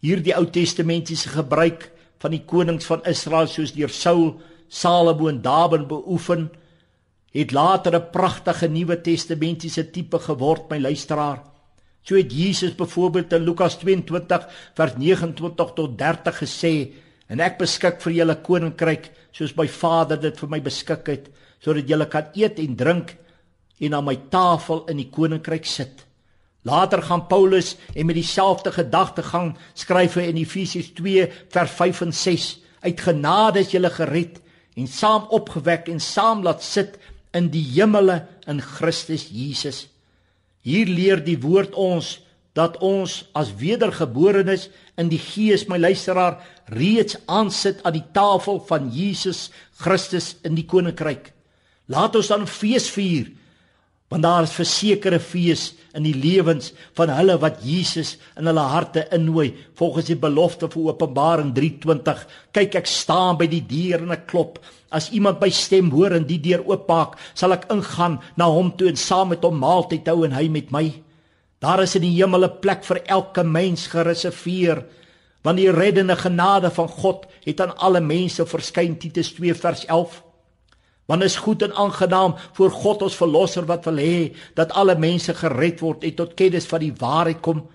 Hierdie 0.03 0.35
Ou 0.37 0.45
Testamentiese 0.51 1.31
gebruik 1.33 1.87
van 2.21 2.33
die 2.35 2.43
konings 2.45 2.85
van 2.89 3.05
Israel 3.09 3.47
soos 3.49 3.73
deur 3.73 3.89
Saul, 3.89 4.33
Salomo 4.69 5.29
en 5.31 5.41
Dawid 5.41 5.87
beoefen, 5.89 6.49
het 7.33 7.51
later 7.51 7.95
'n 7.95 8.09
pragtige 8.11 8.67
Nuwe 8.67 9.01
Testamentiese 9.01 9.89
tipe 9.89 10.19
geword, 10.19 10.69
my 10.69 10.79
luisteraar. 10.79 11.41
So 12.01 12.15
het 12.15 12.31
Jesus 12.31 12.75
byvoorbeeld 12.75 13.33
in 13.33 13.43
Lukas 13.43 13.77
22 13.77 14.47
vers 14.73 14.93
29 14.97 15.73
tot 15.73 15.97
30 15.97 16.37
gesê, 16.37 16.93
en 17.27 17.39
ek 17.39 17.57
beskik 17.57 18.01
vir 18.01 18.13
julle 18.13 18.35
koninkryk 18.41 19.11
soos 19.31 19.55
my 19.55 19.67
Vader 19.67 20.19
dit 20.19 20.39
vir 20.39 20.49
my 20.49 20.61
beskik 20.61 21.07
het, 21.07 21.29
sodat 21.59 21.87
julle 21.87 22.07
kan 22.07 22.25
eet 22.33 22.59
en 22.59 22.75
drink 22.75 23.15
en 23.79 23.93
aan 23.93 24.05
my 24.05 24.15
tafel 24.29 24.85
in 24.91 24.97
die 24.97 25.09
koninkryk 25.09 25.65
sit. 25.65 26.05
Later 26.63 27.01
gaan 27.01 27.27
Paulus 27.27 27.75
en 27.95 28.05
met 28.05 28.15
dieselfde 28.15 28.71
gedagte 28.71 29.23
gaan 29.23 29.57
skryf 29.73 30.15
in 30.15 30.37
Efesiërs 30.37 30.93
2 30.93 31.31
vers 31.49 31.71
5 31.71 32.01
en 32.01 32.13
6 32.13 32.59
uit 32.83 33.01
genade 33.01 33.59
is 33.59 33.71
jy 33.71 33.89
gered 33.89 34.39
en 34.75 34.87
saam 34.87 35.27
opgewek 35.29 35.89
en 35.91 35.99
saam 35.99 36.43
laat 36.43 36.63
sit 36.63 36.97
in 37.33 37.49
die 37.53 37.63
hemele 37.75 38.23
in 38.47 38.61
Christus 38.61 39.27
Jesus. 39.31 39.87
Hier 40.63 40.87
leer 40.87 41.23
die 41.23 41.39
woord 41.41 41.75
ons 41.75 42.19
dat 42.53 42.77
ons 42.85 43.23
as 43.33 43.51
wedergeborenes 43.57 44.67
in 45.01 45.09
die 45.09 45.21
gees 45.21 45.65
my 45.67 45.79
luisteraar 45.81 46.37
reeds 46.69 47.17
aansit 47.25 47.81
aan 47.83 47.97
die 47.97 48.05
tafel 48.13 48.61
van 48.69 48.91
Jesus 48.93 49.47
Christus 49.81 50.35
in 50.45 50.53
die 50.55 50.67
koninkryk. 50.69 51.31
Laat 51.89 52.15
ons 52.15 52.29
dan 52.31 52.45
fees 52.47 52.89
vier 52.93 53.31
want 54.13 54.27
daar 54.27 54.45
is 54.45 54.53
versekerde 54.53 55.17
fees 55.17 55.71
in 55.93 56.05
die 56.07 56.15
lewens 56.17 56.71
van 56.97 57.11
hulle 57.13 57.35
wat 57.41 57.61
Jesus 57.65 58.15
in 58.39 58.47
hulle 58.49 58.63
harte 58.71 59.05
innooi 59.13 59.51
volgens 59.77 60.09
die 60.09 60.17
belofte 60.17 60.69
vir 60.73 60.89
Openbaring 60.89 61.53
3:20 61.53 62.23
kyk 62.57 62.79
ek 62.81 62.89
staan 62.89 63.37
by 63.37 63.47
die 63.47 63.61
deur 63.61 64.01
en 64.01 64.15
ek 64.15 64.25
klop. 64.27 64.59
As 64.89 65.11
iemand 65.11 65.41
my 65.41 65.49
stem 65.49 65.91
hoor 65.91 66.13
en 66.17 66.25
die 66.25 66.41
deur 66.41 66.65
oopmaak 66.65 67.17
sal 67.33 67.53
ek 67.53 67.69
ingaan 67.73 68.19
na 68.37 68.49
hom 68.49 68.73
toe 68.77 68.89
en 68.89 68.97
saam 68.97 69.29
met 69.29 69.45
hom 69.45 69.59
maaltyd 69.61 70.07
hou 70.09 70.23
en 70.25 70.33
hy 70.33 70.47
met 70.49 70.71
my. 70.71 70.91
Daar 71.61 71.83
is 71.83 71.95
in 71.95 72.01
die 72.01 72.17
hemel 72.17 72.45
'n 72.45 72.59
plek 72.59 72.83
vir 72.83 73.01
elke 73.05 73.43
mens 73.43 73.87
gereserveer 73.87 74.85
want 75.43 75.57
die 75.57 75.71
reddende 75.71 76.15
genade 76.15 76.71
van 76.71 76.87
God 76.87 77.25
het 77.43 77.61
aan 77.61 77.77
alle 77.77 77.99
mense 77.99 78.45
verskyn. 78.45 78.97
Titus 78.97 79.33
2 79.33 79.53
vers 79.53 79.85
11 79.85 80.23
Want 81.05 81.23
is 81.23 81.35
goed 81.35 81.61
en 81.61 81.73
aangenaam 81.75 82.35
voor 82.55 82.71
God 82.71 83.01
ons 83.01 83.15
verlosser 83.19 83.65
wat 83.67 83.85
wil 83.85 83.99
hê 83.99 84.33
dat 84.55 84.71
alle 84.71 84.95
mense 84.95 85.33
gered 85.35 85.81
word 85.83 86.03
en 86.03 86.15
tot 86.15 86.35
kennis 86.39 86.67
van 86.69 86.79
die 86.79 86.93
waarheid 86.95 87.41
kom. 87.43 87.65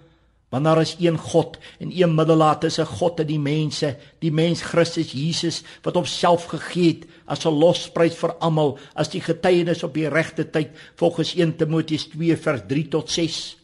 Want 0.48 0.64
daar 0.64 0.80
is 0.80 0.94
een 0.98 1.18
God 1.18 1.58
en 1.78 1.92
een 1.92 2.14
middelaar 2.14 2.58
tussen 2.58 2.86
God 2.86 3.20
en 3.20 3.28
die 3.28 3.40
mense, 3.40 3.96
die 4.18 4.32
mens 4.32 4.62
Christus 4.64 5.12
Jesus 5.12 5.60
wat 5.84 5.98
homself 6.00 6.48
gegee 6.54 6.88
het 6.88 7.04
as 7.26 7.44
'n 7.44 7.52
losprys 7.52 8.16
vir 8.16 8.32
almal, 8.40 8.78
as 8.94 9.08
die 9.08 9.20
getuienis 9.20 9.82
op 9.84 9.94
die 9.94 10.08
regte 10.08 10.50
tyd 10.50 10.70
volgens 10.96 11.34
1 11.34 11.56
Timoteus 11.56 12.08
2 12.08 12.36
vers 12.36 12.62
3 12.66 12.88
tot 12.88 13.10
6. 13.10 13.57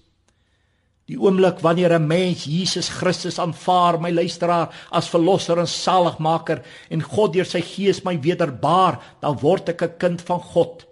Die 1.04 1.18
oomblik 1.20 1.58
wanneer 1.60 1.92
'n 1.92 2.06
mens 2.06 2.44
Jesus 2.44 2.88
Christus 2.88 3.38
aanvaar, 3.38 4.00
my 4.00 4.10
luisteraar, 4.10 4.72
as 4.90 5.08
verlosser 5.08 5.58
en 5.58 5.68
saligmaker 5.68 6.62
en 6.88 7.02
God 7.02 7.32
deur 7.32 7.44
sy 7.44 7.60
gees 7.60 8.04
my 8.04 8.16
wederbaar, 8.20 9.00
dan 9.20 9.36
word 9.38 9.68
ek 9.68 9.82
'n 9.82 9.98
kind 9.98 10.22
van 10.22 10.40
God. 10.40 10.86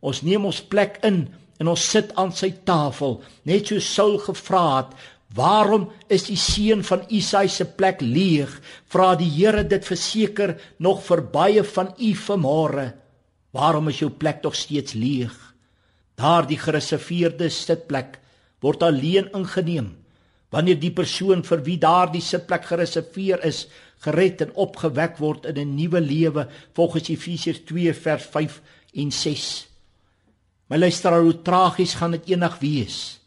Ons 0.00 0.22
neem 0.22 0.44
ons 0.44 0.60
plek 0.60 0.98
in 1.02 1.28
en 1.58 1.68
ons 1.68 1.90
sit 1.90 2.14
aan 2.14 2.32
sy 2.32 2.50
tafel, 2.64 3.22
net 3.44 3.66
so 3.66 3.80
Saul 3.80 4.18
gevra 4.18 4.76
het, 4.76 4.94
"Waarom 5.34 5.90
is 6.08 6.24
die 6.24 6.36
seun 6.36 6.84
van 6.84 7.02
Isaai 7.08 7.48
se 7.48 7.64
plek 7.64 8.00
leeg?" 8.00 8.60
Vra 8.88 9.16
die 9.16 9.30
Here 9.30 9.64
dit 9.64 9.84
verseker 9.84 10.60
nog 10.78 11.02
vir 11.02 11.22
baie 11.22 11.64
van 11.64 11.94
u 11.98 12.14
vanmôre. 12.14 12.92
Waarom 13.52 13.88
is 13.88 13.98
jou 13.98 14.10
plek 14.10 14.42
nog 14.42 14.54
steeds 14.54 14.92
leeg? 14.92 15.54
Daardie 16.16 16.58
gereserveerde 16.58 17.50
sitplek 17.50 18.20
word 18.66 18.82
alleen 18.82 19.30
ingeneem 19.36 19.94
wanneer 20.54 20.78
die 20.80 20.92
persoon 20.94 21.42
vir 21.46 21.62
wie 21.66 21.78
daardie 21.82 22.22
sitplek 22.22 22.68
gereserveer 22.68 23.42
is 23.46 23.66
gered 24.04 24.42
en 24.44 24.54
opgewek 24.54 25.18
word 25.18 25.46
in 25.50 25.58
'n 25.58 25.76
nuwe 25.76 26.00
lewe 26.00 26.48
volgens 26.74 27.08
Efesiërs 27.08 27.64
2 27.66 27.94
vers 27.94 28.24
5 28.24 28.60
en 28.94 29.10
6. 29.12 29.68
My 30.68 30.78
luisteraar, 30.78 31.22
hoe 31.22 31.42
tragies 31.42 31.94
gaan 31.94 32.10
dit 32.10 32.28
eendag 32.28 32.58
wees 32.58 33.20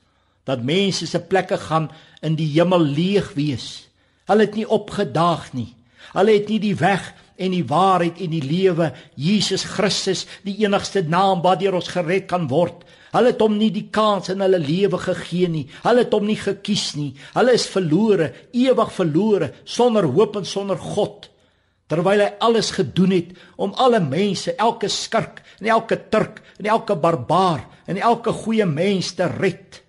dat 0.50 0.64
mense 0.66 1.06
se 1.08 1.20
plekke 1.20 1.58
gaan 1.58 1.92
in 2.26 2.36
die 2.36 2.48
hemel 2.48 2.82
leeg 2.82 3.34
wees. 3.34 3.90
Hulle 4.26 4.48
het 4.48 4.56
nie 4.56 4.66
opgedaag 4.68 5.54
nie. 5.54 5.76
Hulle 6.14 6.34
het 6.34 6.50
nie 6.50 6.60
die 6.60 6.76
weg 6.76 7.14
en 7.40 7.56
die 7.56 7.66
waarheid 7.66 8.20
en 8.20 8.34
die 8.36 8.44
lewe 8.44 8.92
Jesus 9.16 9.64
Christus, 9.64 10.26
die 10.44 10.58
enigste 10.66 11.02
naam 11.08 11.42
waardeur 11.46 11.80
ons 11.80 11.92
gered 11.96 12.28
kan 12.30 12.50
word, 12.52 12.84
Hulle 13.10 13.32
het 13.32 13.42
hom 13.42 13.56
nie 13.58 13.72
die 13.74 13.88
kans 13.94 14.30
in 14.30 14.44
hulle 14.44 14.60
lewe 14.62 15.00
gegee 15.02 15.50
nie. 15.50 15.66
Hulle 15.82 16.04
het 16.04 16.14
hom 16.14 16.28
nie 16.30 16.38
gekies 16.38 16.92
nie. 16.94 17.10
Hulle 17.34 17.56
is 17.58 17.66
verlore, 17.70 18.30
ewig 18.54 18.94
verlore, 18.94 19.50
sonder 19.66 20.06
hoop 20.14 20.38
en 20.38 20.46
sonder 20.46 20.78
God. 20.78 21.26
Terwyl 21.90 22.22
hy 22.22 22.30
alles 22.46 22.70
gedoen 22.76 23.16
het 23.16 23.32
om 23.58 23.74
alle 23.82 24.02
mense, 24.04 24.54
elke 24.62 24.92
skurk 24.94 25.42
en 25.58 25.72
elke 25.74 25.98
turk 26.14 26.44
en 26.60 26.70
elke 26.70 26.94
barbaar 27.02 27.66
en 27.90 27.98
elke 27.98 28.34
goeie 28.44 28.68
mens 28.70 29.16
te 29.18 29.26
red, 29.26 29.80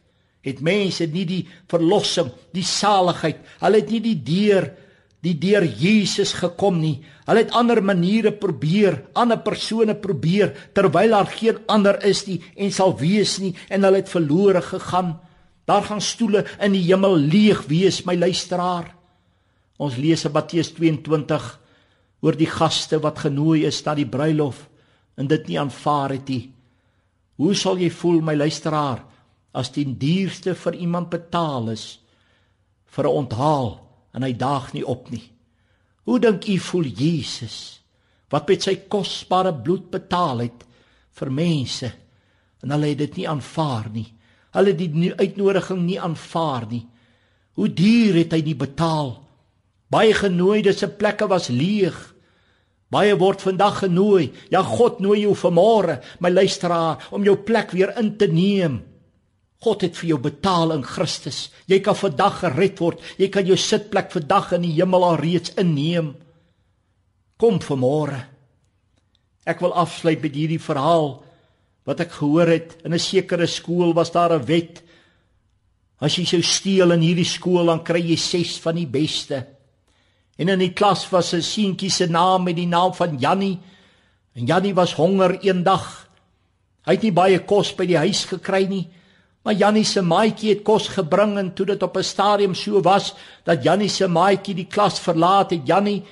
het 0.40 0.62
mense 0.64 1.04
nie 1.12 1.26
die 1.28 1.42
verlossing, 1.68 2.30
die 2.56 2.64
saligheid, 2.64 3.42
hulle 3.60 3.82
het 3.82 3.92
nie 3.92 4.00
die 4.00 4.16
deur 4.24 4.70
die 5.24 5.36
deur 5.36 5.64
Jesus 5.64 6.32
gekom 6.38 6.78
nie. 6.80 7.00
Hulle 7.26 7.44
het 7.44 7.52
ander 7.56 7.82
maniere 7.84 8.32
probeer, 8.32 8.96
ander 9.12 9.40
persone 9.44 9.94
probeer 9.94 10.54
terwyl 10.76 11.16
daar 11.16 11.28
geen 11.28 11.60
ander 11.68 11.98
is 12.08 12.24
nie 12.28 12.38
en 12.56 12.72
sal 12.72 12.96
wees 12.98 13.38
nie 13.42 13.52
en 13.68 13.84
hulle 13.84 14.00
het 14.00 14.12
verlore 14.12 14.62
gegaan. 14.64 15.18
Daar 15.68 15.84
gaan 15.86 16.00
stoele 16.00 16.46
in 16.58 16.72
die 16.74 16.86
hemel 16.88 17.18
leeg 17.20 17.66
wees, 17.68 18.02
my 18.08 18.16
luisteraar. 18.16 18.88
Ons 19.80 20.00
lees 20.00 20.24
in 20.24 20.32
Matteus 20.32 20.72
22 20.76 21.50
oor 22.20 22.36
die 22.36 22.48
gaste 22.48 22.98
wat 23.00 23.20
genooi 23.26 23.66
is 23.68 23.80
na 23.84 23.94
die 23.96 24.08
bruilof 24.08 24.66
en 25.20 25.28
dit 25.28 25.52
nie 25.52 25.60
aanvaar 25.60 26.16
het 26.16 26.32
nie. 26.32 26.42
Hoe 27.40 27.54
sal 27.56 27.78
jy 27.80 27.88
voel, 27.92 28.20
my 28.24 28.34
luisteraar, 28.36 29.04
as 29.56 29.72
die 29.72 29.84
duurste 29.84 30.54
vir 30.56 30.76
iemand 30.80 31.10
betaal 31.12 31.70
is 31.72 31.98
vir 32.90 33.04
'n 33.04 33.16
onthaal 33.24 33.89
en 34.12 34.26
hy 34.26 34.32
daag 34.36 34.72
nie 34.74 34.84
op 34.86 35.10
nie. 35.10 35.24
Hoe 36.08 36.18
dink 36.22 36.48
u 36.48 36.58
voel 36.58 36.88
Jesus 36.88 37.80
wat 38.30 38.48
met 38.48 38.62
sy 38.62 38.76
kosbare 38.90 39.52
bloed 39.54 39.90
betaal 39.90 40.44
het 40.44 40.64
vir 41.18 41.32
mense 41.34 41.90
en 42.62 42.74
hulle 42.74 42.92
het 42.92 43.00
dit 43.00 43.20
nie 43.20 43.28
aanvaar 43.28 43.88
nie. 43.92 44.06
Hulle 44.54 44.74
het 44.74 44.78
die 44.80 45.12
uitnodiging 45.14 45.82
nie 45.86 45.98
aanvaar 46.02 46.66
nie. 46.70 46.84
Hoe 47.58 47.68
duur 47.68 48.18
het 48.20 48.34
hy 48.34 48.40
nie 48.44 48.56
betaal? 48.58 49.14
Baie 49.90 50.14
genooide 50.14 50.74
se 50.76 50.88
plekke 50.88 51.26
was 51.30 51.48
leeg. 51.50 51.96
Baie 52.90 53.14
word 53.18 53.42
vandag 53.42 53.82
genooi. 53.84 54.30
Ja 54.50 54.62
God 54.66 55.00
nooi 55.02 55.22
jou 55.22 55.34
vanmôre, 55.38 56.00
my 56.22 56.30
luisteraar, 56.30 57.08
om 57.14 57.24
jou 57.26 57.36
plek 57.38 57.74
weer 57.74 57.94
in 57.98 58.16
te 58.18 58.26
neem. 58.30 58.80
God 59.60 59.82
het 59.84 59.96
vir 60.00 60.14
jou 60.14 60.18
betaal 60.24 60.72
in 60.72 60.84
Christus. 60.88 61.50
Jy 61.68 61.82
kan 61.84 61.96
vandag 61.96 62.38
gered 62.40 62.78
word. 62.80 63.00
Jy 63.20 63.28
kan 63.28 63.44
jou 63.44 63.58
sitplek 63.60 64.08
vandag 64.14 64.54
in 64.56 64.64
die 64.64 64.76
hemel 64.78 65.04
alreeds 65.04 65.52
inneem. 65.60 66.14
Kom 67.40 67.60
vanmôre. 67.60 68.22
Ek 69.44 69.60
wil 69.60 69.76
afsluit 69.76 70.22
met 70.22 70.36
hierdie 70.36 70.60
verhaal 70.60 71.18
wat 71.88 72.00
ek 72.04 72.12
gehoor 72.20 72.48
het 72.48 72.76
in 72.84 72.94
'n 72.94 72.98
sekere 73.00 73.46
skool 73.46 73.92
was 73.92 74.12
daar 74.12 74.32
'n 74.32 74.46
wet. 74.46 74.82
As 76.00 76.16
jy 76.16 76.24
sou 76.24 76.42
steel 76.42 76.92
in 76.92 77.00
hierdie 77.00 77.28
skool 77.28 77.66
dan 77.66 77.84
kry 77.84 78.00
jy 78.00 78.16
6 78.16 78.58
van 78.58 78.74
die 78.74 78.86
beste. 78.86 79.46
En 80.38 80.48
in 80.48 80.58
die 80.58 80.72
klas 80.72 81.10
was 81.10 81.34
'n 81.34 81.42
seentjie 81.42 81.90
se 81.90 82.06
naam 82.06 82.44
met 82.44 82.56
die 82.56 82.66
naam 82.66 82.94
van 82.94 83.18
Jannie. 83.18 83.58
En 84.34 84.46
Jannie 84.46 84.74
was 84.74 84.94
honger 84.94 85.40
eendag. 85.40 86.08
Hy 86.86 86.92
het 86.92 87.02
nie 87.02 87.12
baie 87.12 87.38
kos 87.44 87.74
by 87.74 87.86
die 87.86 87.98
huis 87.98 88.24
gekry 88.24 88.66
nie. 88.66 88.88
Maar 89.42 89.54
Jannie 89.54 89.84
se 89.84 90.02
maatjie 90.04 90.50
het 90.52 90.64
kos 90.64 90.88
gebring 90.92 91.38
en 91.40 91.54
toe 91.56 91.66
dit 91.66 91.82
op 91.82 91.96
'n 91.96 92.02
stadium 92.04 92.54
so 92.54 92.80
was 92.80 93.14
dat 93.44 93.62
Jannie 93.62 93.88
se 93.88 94.08
maatjie 94.08 94.54
die 94.54 94.66
klas 94.66 95.00
verlaat 95.00 95.50
het, 95.50 95.66
Jannie 95.66 96.02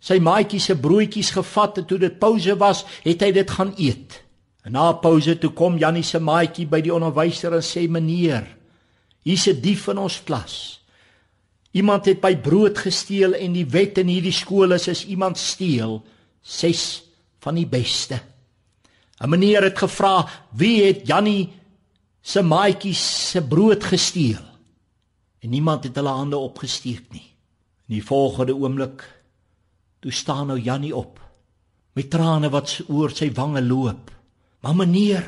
sy 0.00 0.18
maatjie 0.18 0.60
se 0.60 0.76
broodjies 0.76 1.30
gevat 1.30 1.78
en 1.78 1.84
toe 1.84 1.98
dit 1.98 2.18
pouse 2.18 2.56
was, 2.56 2.84
het 3.02 3.20
hy 3.20 3.32
dit 3.32 3.50
gaan 3.50 3.74
eet. 3.76 4.22
En 4.62 4.72
na 4.72 4.92
pouse 4.92 5.38
toe 5.38 5.50
kom 5.50 5.78
Jannie 5.78 6.04
se 6.04 6.20
maatjie 6.20 6.66
by 6.66 6.80
die 6.80 6.94
onderwyser 6.94 7.54
en 7.56 7.62
sê: 7.62 7.88
"Meneer, 7.88 8.46
hier's 9.24 9.48
'n 9.48 9.60
dief 9.60 9.88
in 9.88 9.98
ons 9.98 10.22
klas. 10.24 10.80
Iemand 11.72 12.06
het 12.06 12.20
by 12.20 12.36
brood 12.36 12.78
gesteel 12.78 13.34
en 13.34 13.52
die 13.52 13.66
wet 13.66 13.98
in 13.98 14.08
hierdie 14.08 14.32
skool 14.32 14.72
is 14.72 14.88
as 14.88 15.04
iemand 15.04 15.38
steel, 15.38 16.02
ses 16.42 17.02
van 17.40 17.54
die 17.54 17.66
beste." 17.66 18.20
'n 19.20 19.28
Meneer 19.28 19.62
het 19.62 19.78
gevra: 19.78 20.28
"Wie 20.52 20.84
het 20.84 21.06
Jannie 21.06 21.57
se 22.22 22.42
maatjies 22.42 23.02
se 23.30 23.42
brood 23.42 23.84
gesteel. 23.84 24.42
En 25.38 25.50
niemand 25.50 25.84
het 25.84 25.96
hulle 25.96 26.12
hande 26.12 26.36
opgesteek 26.36 27.12
nie. 27.14 27.26
In 27.88 27.98
die 27.98 28.04
volgende 28.04 28.56
oomblik 28.56 29.04
toe 30.02 30.12
staan 30.12 30.50
nou 30.50 30.58
Jannie 30.60 30.94
op 30.94 31.18
met 31.98 32.10
trane 32.10 32.50
wat 32.52 32.76
oor 32.86 33.10
sy 33.10 33.30
wange 33.34 33.62
loop. 33.64 34.12
Maar 34.62 34.76
meneer, 34.78 35.24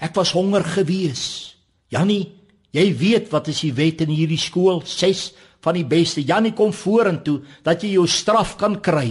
ek 0.00 0.14
was 0.16 0.32
honger 0.36 0.64
gewees. 0.64 1.56
Jannie, 1.92 2.24
jy 2.72 2.86
weet 2.96 3.28
wat 3.32 3.50
is 3.52 3.60
die 3.66 3.74
wet 3.76 4.00
in 4.06 4.12
hierdie 4.14 4.40
skool? 4.40 4.80
6 4.80 5.26
van 5.64 5.76
die 5.76 5.84
beste. 5.88 6.24
Jannie 6.24 6.54
kom 6.56 6.72
vorentoe 6.72 7.40
dat 7.66 7.84
jy 7.84 7.96
jou 7.96 8.06
straf 8.08 8.54
kan 8.60 8.78
kry. 8.80 9.10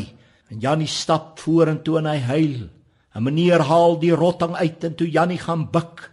En 0.50 0.62
Jannie 0.62 0.90
stap 0.90 1.40
vorentoe 1.44 2.00
en 2.02 2.10
hy 2.10 2.18
huil. 2.30 2.58
En 3.16 3.26
meneer 3.26 3.66
haal 3.70 4.00
die 4.02 4.14
rotting 4.16 4.56
uit 4.58 4.84
en 4.90 4.98
toe 4.98 5.10
Jannie 5.10 5.42
gaan 5.42 5.68
buig 5.72 6.10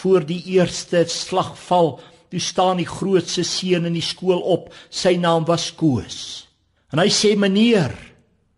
voor 0.00 0.24
die 0.26 0.42
eerste 0.56 1.04
slag 1.08 1.52
val, 1.66 2.00
toe 2.32 2.40
staan 2.40 2.80
die 2.80 2.88
grootste 2.88 3.44
seun 3.44 3.86
in 3.90 3.96
die 3.98 4.04
skool 4.04 4.40
op. 4.40 4.70
Sy 4.90 5.18
naam 5.20 5.44
was 5.48 5.70
Koos. 5.76 6.48
En 6.92 7.00
hy 7.02 7.08
sê: 7.12 7.36
"Meneer, 7.36 7.92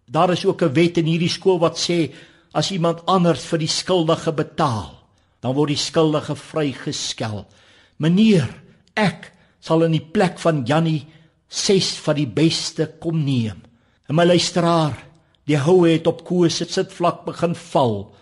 daar 0.06 0.30
is 0.30 0.44
ook 0.44 0.62
'n 0.62 0.74
wet 0.74 0.98
in 0.98 1.06
hierdie 1.06 1.32
skool 1.32 1.58
wat 1.58 1.78
sê 1.78 2.12
as 2.52 2.70
iemand 2.70 3.06
anders 3.06 3.44
vir 3.44 3.58
die 3.58 3.68
skuldige 3.68 4.32
betaal, 4.32 4.94
dan 5.40 5.54
word 5.54 5.68
die 5.68 5.76
skuldige 5.76 6.36
vrygeskel. 6.36 7.46
Meneer, 7.98 8.62
ek 8.94 9.32
sal 9.60 9.82
in 9.82 9.92
die 9.92 10.08
plek 10.12 10.38
van 10.38 10.64
Jannie 10.64 11.06
ses 11.48 11.96
van 11.98 12.14
die 12.14 12.26
beste 12.26 12.86
kom 13.00 13.24
neem." 13.24 13.62
En 14.08 14.14
my 14.14 14.24
luisteraar, 14.24 14.96
die 15.46 15.58
houe 15.58 15.88
het 15.88 16.06
op 16.06 16.24
Koos 16.24 16.56
se 16.56 16.66
sitvlak 16.68 17.24
begin 17.24 17.54
val. 17.54 18.14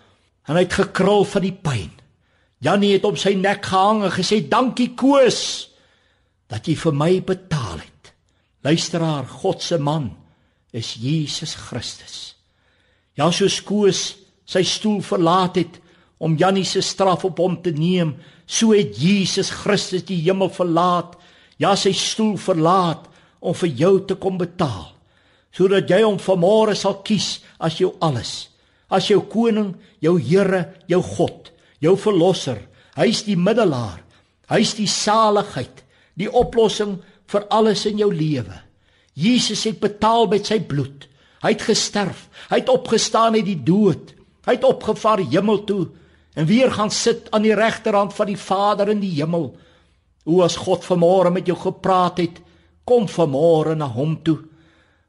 En 0.47 0.55
hy 0.55 0.63
het 0.65 0.73
gekrul 0.73 1.25
van 1.25 1.41
die 1.41 1.55
pyn. 1.55 1.91
Jannie 2.63 2.93
het 2.95 3.03
op 3.03 3.17
sy 3.19 3.33
nek 3.35 3.65
gehang 3.67 4.05
en 4.07 4.13
gesê 4.13 4.39
dankie 4.47 4.93
Koos 4.95 5.39
dat 6.51 6.67
jy 6.69 6.77
vir 6.79 6.95
my 6.95 7.11
betaal 7.25 7.81
het. 7.81 8.11
Luisteraar, 8.63 9.27
God 9.27 9.63
se 9.63 9.79
man 9.81 10.13
is 10.71 10.93
Jesus 10.95 11.57
Christus. 11.59 12.37
Ja, 13.19 13.27
soos 13.35 13.59
Koos 13.67 14.13
sy 14.47 14.63
stoel 14.67 15.01
verlaat 15.03 15.59
het 15.59 15.79
om 16.23 16.37
Jannie 16.39 16.65
se 16.67 16.79
straf 16.81 17.25
op 17.27 17.41
hom 17.43 17.59
te 17.59 17.73
neem, 17.75 18.15
so 18.47 18.71
het 18.71 18.95
Jesus 18.95 19.51
Christus 19.51 20.05
die 20.07 20.21
hemel 20.23 20.51
verlaat, 20.53 21.17
ja 21.59 21.73
sy 21.75 21.91
stoel 21.95 22.37
verlaat 22.39 23.09
om 23.43 23.55
vir 23.59 23.73
jou 23.75 23.93
te 24.07 24.15
kom 24.15 24.39
betaal, 24.39 24.93
sodat 25.51 25.91
jy 25.91 25.99
hom 26.05 26.15
vanmôre 26.21 26.77
sal 26.79 27.01
kies 27.03 27.41
as 27.59 27.81
jou 27.81 27.91
alles, 27.99 28.53
as 28.87 29.09
jou 29.11 29.19
koning, 29.27 29.73
jou 29.99 30.15
Here, 30.21 30.69
jou 30.87 31.01
God 31.17 31.52
jou 31.83 31.95
verlosser. 31.99 32.59
Hy's 32.95 33.23
die 33.27 33.37
middelaar. 33.37 34.01
Hy's 34.51 34.73
die 34.77 34.89
saligheid, 34.89 35.83
die 36.19 36.29
oplossing 36.29 36.99
vir 37.31 37.47
alles 37.53 37.85
in 37.89 38.01
jou 38.01 38.11
lewe. 38.13 38.59
Jesus 39.13 39.63
het 39.67 39.79
betaal 39.81 40.27
met 40.31 40.49
sy 40.49 40.59
bloed. 40.67 41.07
Hy 41.43 41.53
het 41.55 41.65
gesterf. 41.67 42.27
Hy 42.49 42.61
het 42.61 42.71
opgestaan 42.71 43.37
uit 43.37 43.47
die 43.47 43.59
dood. 43.65 44.13
Hy 44.47 44.57
het 44.57 44.67
opgevaar 44.67 45.23
hemel 45.23 45.63
toe 45.67 45.83
en 46.33 46.47
weer 46.49 46.71
gaan 46.73 46.89
sit 46.91 47.27
aan 47.31 47.43
die 47.45 47.53
regterhand 47.53 48.13
van 48.17 48.27
die 48.31 48.39
Vader 48.39 48.89
in 48.89 49.03
die 49.03 49.11
hemel. 49.19 49.51
O 50.25 50.41
as 50.41 50.57
God 50.57 50.85
vanmôre 50.87 51.29
met 51.33 51.47
jou 51.47 51.57
gepraat 51.59 52.21
het, 52.23 52.39
kom 52.83 53.05
vanmôre 53.07 53.75
na 53.77 53.87
hom 53.91 54.15
toe. 54.25 54.39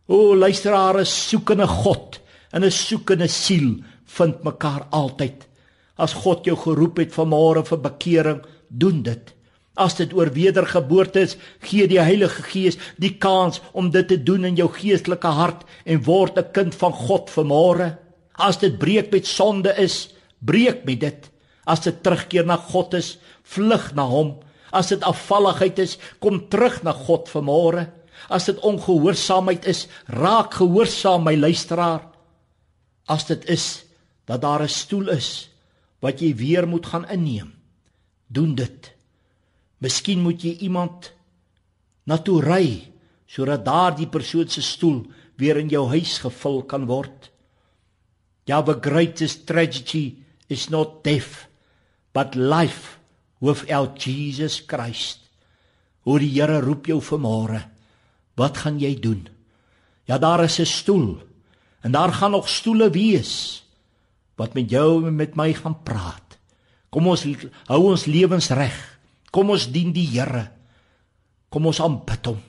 O 0.06 0.34
luisteraars, 0.36 1.10
soekende 1.30 1.66
God 1.66 2.20
en 2.52 2.64
'n 2.64 2.70
soekende 2.70 3.28
siel 3.28 3.80
vind 4.04 4.44
mekaar 4.44 4.86
altyd. 4.90 5.48
As 5.94 6.14
God 6.24 6.46
jou 6.46 6.56
geroep 6.58 6.98
het 6.98 7.14
vanmôre 7.14 7.62
vir 7.66 7.78
bekering, 7.78 8.40
doen 8.68 9.02
dit. 9.06 9.34
As 9.74 9.96
dit 9.98 10.12
oor 10.14 10.30
wedergeboorte 10.34 11.22
is, 11.26 11.36
gee 11.62 11.86
die 11.90 12.00
Heilige 12.02 12.42
Gees 12.46 12.78
die 13.02 13.16
kans 13.18 13.60
om 13.74 13.90
dit 13.94 14.06
te 14.10 14.18
doen 14.22 14.46
in 14.46 14.58
jou 14.58 14.68
geestelike 14.70 15.30
hart 15.34 15.64
en 15.84 16.02
word 16.06 16.38
'n 16.38 16.52
kind 16.52 16.74
van 16.74 16.92
God 16.92 17.30
vanmôre. 17.30 17.98
As 18.38 18.58
dit 18.58 18.78
breek 18.78 19.12
met 19.12 19.26
sonde 19.26 19.74
is, 19.78 20.14
breek 20.38 20.84
met 20.84 21.00
dit. 21.00 21.30
As 21.66 21.80
dit 21.80 22.02
terugkeer 22.02 22.46
na 22.46 22.56
God 22.56 22.94
is, 22.94 23.18
vlug 23.42 23.94
na 23.94 24.06
hom. 24.06 24.38
As 24.72 24.88
dit 24.88 25.02
afvalligheid 25.02 25.78
is, 25.78 25.98
kom 26.20 26.48
terug 26.48 26.82
na 26.82 26.92
God 26.92 27.28
vanmôre. 27.28 27.90
As 28.28 28.44
dit 28.44 28.58
ongehoorsaamheid 28.58 29.66
is, 29.66 29.86
raak 30.06 30.54
gehoorsaam 30.54 31.24
my 31.24 31.36
luisteraar. 31.36 32.02
As 33.06 33.26
dit 33.26 33.44
is 33.48 33.84
dat 34.26 34.40
daar 34.40 34.62
'n 34.62 34.68
stoel 34.68 35.08
is 35.08 35.53
wat 36.04 36.20
jy 36.20 36.34
weer 36.36 36.68
moet 36.68 36.86
gaan 36.86 37.06
inneem. 37.08 37.54
Doen 38.28 38.54
dit. 38.58 38.90
Miskien 39.80 40.20
moet 40.20 40.42
jy 40.44 40.58
iemand 40.68 41.12
na 42.04 42.20
toe 42.20 42.42
ry 42.44 42.66
sodat 43.34 43.64
daardie 43.66 44.06
persoon 44.12 44.50
se 44.52 44.62
stoel 44.62 45.00
weer 45.40 45.56
in 45.58 45.72
jou 45.72 45.86
huis 45.90 46.18
gevul 46.22 46.60
kan 46.70 46.84
word. 46.86 47.30
Ja, 48.46 48.60
the 48.62 48.76
greatest 48.76 49.46
tragedy 49.48 50.20
is 50.52 50.68
not 50.68 51.02
death, 51.02 51.48
but 52.12 52.36
life 52.36 53.00
without 53.40 53.96
Jesus 53.98 54.60
Christ. 54.68 55.24
Hoe 56.04 56.20
die 56.20 56.30
Here 56.36 56.60
roep 56.60 56.86
jou 56.86 57.00
vanmôre. 57.00 57.64
Wat 58.36 58.60
gaan 58.62 58.78
jy 58.78 58.92
doen? 59.00 59.24
Ja, 60.04 60.18
daar 60.18 60.44
is 60.44 60.60
'n 60.60 60.66
stoel 60.66 61.22
en 61.80 61.92
daar 61.92 62.12
gaan 62.12 62.30
nog 62.30 62.48
stoele 62.48 62.90
wees 62.90 63.63
wat 64.36 64.54
met 64.54 64.70
jou 64.70 65.06
en 65.06 65.14
met 65.16 65.36
my 65.38 65.52
gaan 65.54 65.76
praat. 65.86 66.38
Kom 66.90 67.06
ons 67.10 67.24
hou 67.70 67.80
ons 67.90 68.06
lewens 68.06 68.50
reg. 68.54 68.74
Kom 69.34 69.50
ons 69.50 69.66
dien 69.70 69.92
die 69.94 70.06
Here. 70.06 70.48
Kom 71.50 71.66
ons 71.66 71.80
aanbid 71.82 72.30
hom. 72.30 72.40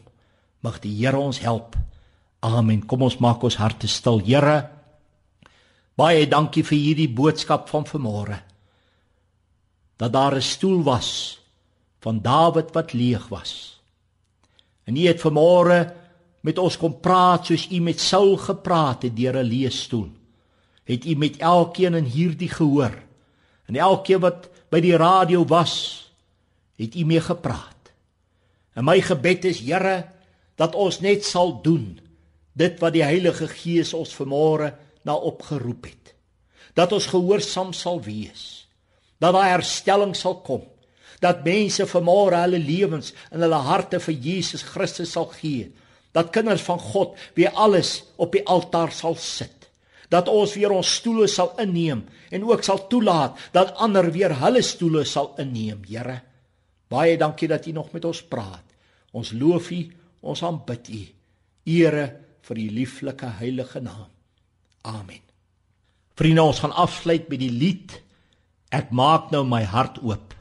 Mag 0.65 0.79
die 0.83 0.93
Here 0.97 1.17
ons 1.17 1.41
help. 1.41 1.77
Amen. 2.45 2.83
Kom 2.85 3.05
ons 3.05 3.17
maak 3.21 3.43
ons 3.45 3.57
harte 3.57 3.89
stil. 3.89 4.21
Here, 4.25 4.57
baie 5.97 6.27
dankie 6.29 6.65
vir 6.65 6.77
hierdie 6.77 7.09
boodskap 7.09 7.69
van 7.71 7.87
vanmôre. 7.89 8.41
Dat 9.97 10.11
daar 10.13 10.35
'n 10.35 10.41
stoel 10.41 10.83
was 10.83 11.39
van 12.01 12.21
Dawid 12.21 12.73
wat 12.73 12.93
leeg 12.93 13.27
was. 13.29 13.81
En 14.85 14.95
U 14.95 15.07
het 15.07 15.21
vanmôre 15.21 15.93
met 16.41 16.57
ons 16.57 16.77
kom 16.77 16.99
praat 17.01 17.45
soos 17.45 17.71
U 17.71 17.79
met 17.79 17.99
Saul 17.99 18.37
gepraat 18.37 19.03
het 19.03 19.15
deur 19.15 19.37
'n 19.37 19.47
leesstoel 19.47 20.09
het 20.85 21.05
u 21.05 21.15
met 21.15 21.37
elkeen 21.37 21.93
in 21.93 22.09
hierdie 22.09 22.49
gehoor. 22.49 22.93
En 23.65 23.75
elkeen 23.75 24.21
wat 24.21 24.49
by 24.69 24.79
die 24.83 24.97
radio 24.97 25.45
was, 25.45 26.05
het 26.75 26.95
U 26.95 27.05
mee 27.07 27.21
gepraat. 27.23 27.91
En 28.75 28.85
my 28.87 28.99
gebed 29.01 29.45
is 29.47 29.61
Here 29.63 30.05
dat 30.59 30.75
ons 30.75 30.99
net 31.03 31.25
sal 31.25 31.55
doen 31.63 31.95
dit 32.55 32.79
wat 32.79 32.95
die 32.95 33.03
Heilige 33.03 33.47
Gees 33.51 33.93
ons 33.95 34.13
vanmôre 34.15 34.73
na 35.07 35.15
opgeroep 35.15 35.87
het. 35.87 36.13
Dat 36.75 36.91
ons 36.95 37.07
gehoorsaam 37.11 37.73
sal 37.75 38.01
wees. 38.03 38.67
Dat 39.19 39.35
daar 39.35 39.55
herstelling 39.55 40.15
sal 40.15 40.39
kom. 40.43 40.63
Dat 41.23 41.43
mense 41.47 41.87
vanmôre 41.87 42.39
hulle 42.43 42.59
lewens 42.59 43.13
en 43.31 43.43
hulle 43.43 43.61
harte 43.67 43.99
vir 44.03 44.15
Jesus 44.27 44.63
Christus 44.67 45.15
sal 45.15 45.29
gee. 45.35 45.71
Dat 46.15 46.31
kinders 46.35 46.63
van 46.67 46.79
God 46.79 47.15
weer 47.35 47.51
alles 47.51 48.03
op 48.15 48.35
die 48.35 48.43
altaar 48.47 48.91
sal 48.91 49.15
sit. 49.19 49.64
Dat 50.09 50.29
ons 50.29 50.53
weer 50.55 50.71
ons 50.71 50.93
stoele 50.99 51.27
sal 51.31 51.53
inneem 51.61 52.03
en 52.31 52.45
ook 52.45 52.63
sal 52.63 52.87
toelaat 52.87 53.37
dat 53.55 53.75
ander 53.81 54.11
weer 54.11 54.35
hulle 54.39 54.61
stoele 54.61 55.05
sal 55.05 55.33
inneem, 55.41 55.83
Here. 55.87 56.21
Baie 56.87 57.17
dankie 57.17 57.47
dat 57.47 57.65
U 57.65 57.71
nog 57.71 57.91
met 57.91 58.05
ons 58.05 58.21
praat. 58.21 58.63
Ons 59.11 59.31
loof 59.31 59.71
U, 59.71 59.81
ons 60.21 60.43
aanbid 60.43 60.89
U. 60.89 61.03
Ere 61.65 62.05
vir 62.45 62.57
U 62.57 62.69
lieflike 62.69 63.25
heilige 63.39 63.81
naam. 63.81 64.09
Amen. 64.85 65.23
Vriende, 66.15 66.43
ons 66.43 66.59
gaan 66.59 66.75
afsluit 66.75 67.29
met 67.29 67.39
die 67.39 67.51
lied 67.51 68.01
Ek 68.75 68.91
maak 68.91 69.31
nou 69.31 69.45
my 69.47 69.63
hart 69.63 70.01
oop. 70.03 70.34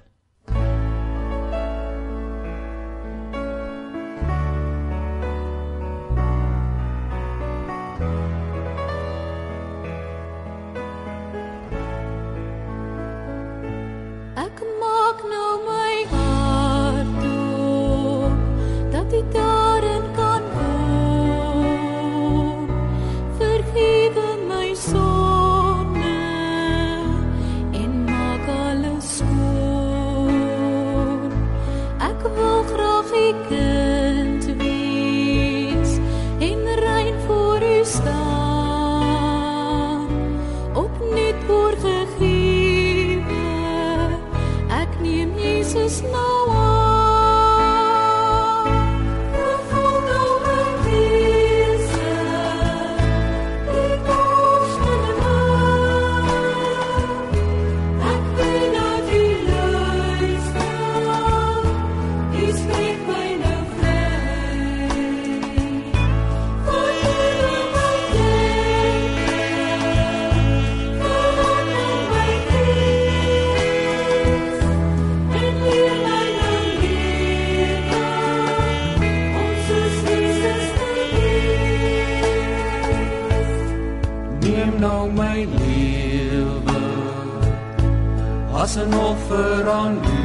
As 88.65 88.77
'n 88.77 88.95
offer 89.11 89.69
aan 89.81 89.97
U. 89.97 90.25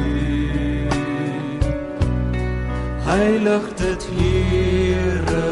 Heilig 3.10 3.64
dit 3.82 4.02
Here, 4.16 5.50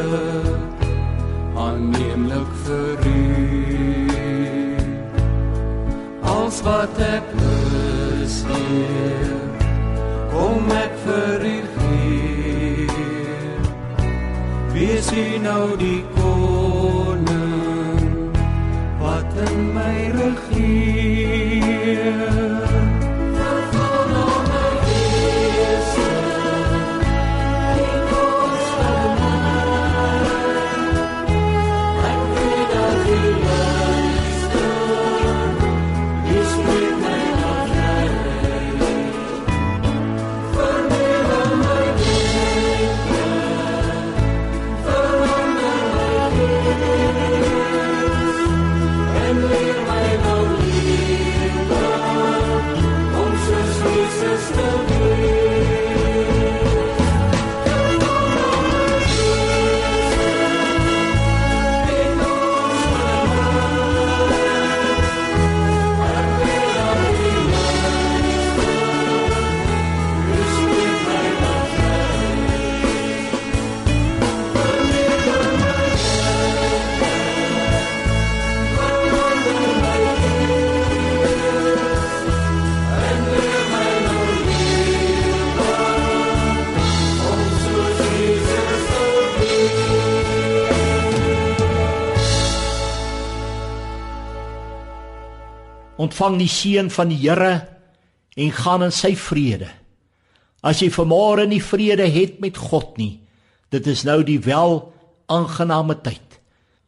aanneemlik 1.64 2.51
vir 2.64 2.96
U. 3.18 3.24
Als 6.37 6.57
wat 6.68 6.98
ek 7.16 7.29
is, 8.22 8.35
Heer, 8.51 9.40
kom 10.33 10.64
ek 10.85 10.94
vir 11.05 11.38
U 11.57 11.59
gee. 11.77 12.88
Wees 14.74 15.09
U 15.24 15.27
nou 15.48 15.66
die 15.87 16.03
koning 16.18 18.03
wat 19.03 19.31
in 19.48 19.59
my 19.77 19.96
regeer. 20.20 20.48
Ontvang 96.19 96.40
die 96.40 96.50
seën 96.50 96.88
van 96.90 97.12
die 97.12 97.21
Here 97.23 97.69
en 98.35 98.50
gaan 98.50 98.83
in 98.83 98.94
sy 98.94 99.14
vrede. 99.14 99.69
As 100.66 100.81
jy 100.83 100.90
vanmôre 100.90 101.46
nie 101.46 101.62
vrede 101.62 102.08
het 102.10 102.40
met 102.42 102.58
God 102.58 102.98
nie, 102.98 103.21
dit 103.71 103.87
is 103.87 104.02
nou 104.02 104.25
die 104.27 104.40
wel 104.42 104.81
aangename 105.31 105.94
tyd. 106.02 106.40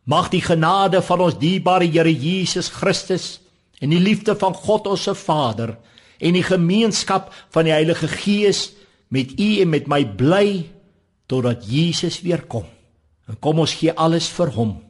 Mag 0.04 0.32
die 0.34 0.42
genade 0.42 0.98
van 1.06 1.22
ons 1.22 1.38
dierbare 1.38 1.86
Here 1.86 2.10
Jesus 2.10 2.72
Christus 2.74 3.38
en 3.78 3.94
die 3.94 4.02
liefde 4.02 4.34
van 4.34 4.54
God 4.54 4.90
ons 4.90 5.06
se 5.06 5.14
Vader 5.14 5.76
en 6.18 6.34
die 6.34 6.44
gemeenskap 6.44 7.30
van 7.54 7.68
die 7.68 7.76
Heilige 7.76 8.10
Gees 8.10 8.72
met 9.14 9.38
u 9.38 9.50
en 9.62 9.70
met 9.70 9.86
my 9.86 10.02
bly 10.04 10.66
totdat 11.30 11.62
Jesus 11.70 12.18
weer 12.26 12.42
kom. 12.50 12.66
En 13.30 13.38
kom 13.38 13.62
ons 13.62 13.78
gee 13.78 13.94
alles 13.94 14.26
vir 14.34 14.50
hom 14.58 14.80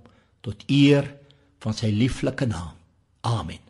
tot 0.41 0.65
eer 0.73 1.13
van 1.61 1.77
sy 1.77 1.93
lieflike 1.93 2.49
naam. 2.49 2.73
Amen. 3.21 3.70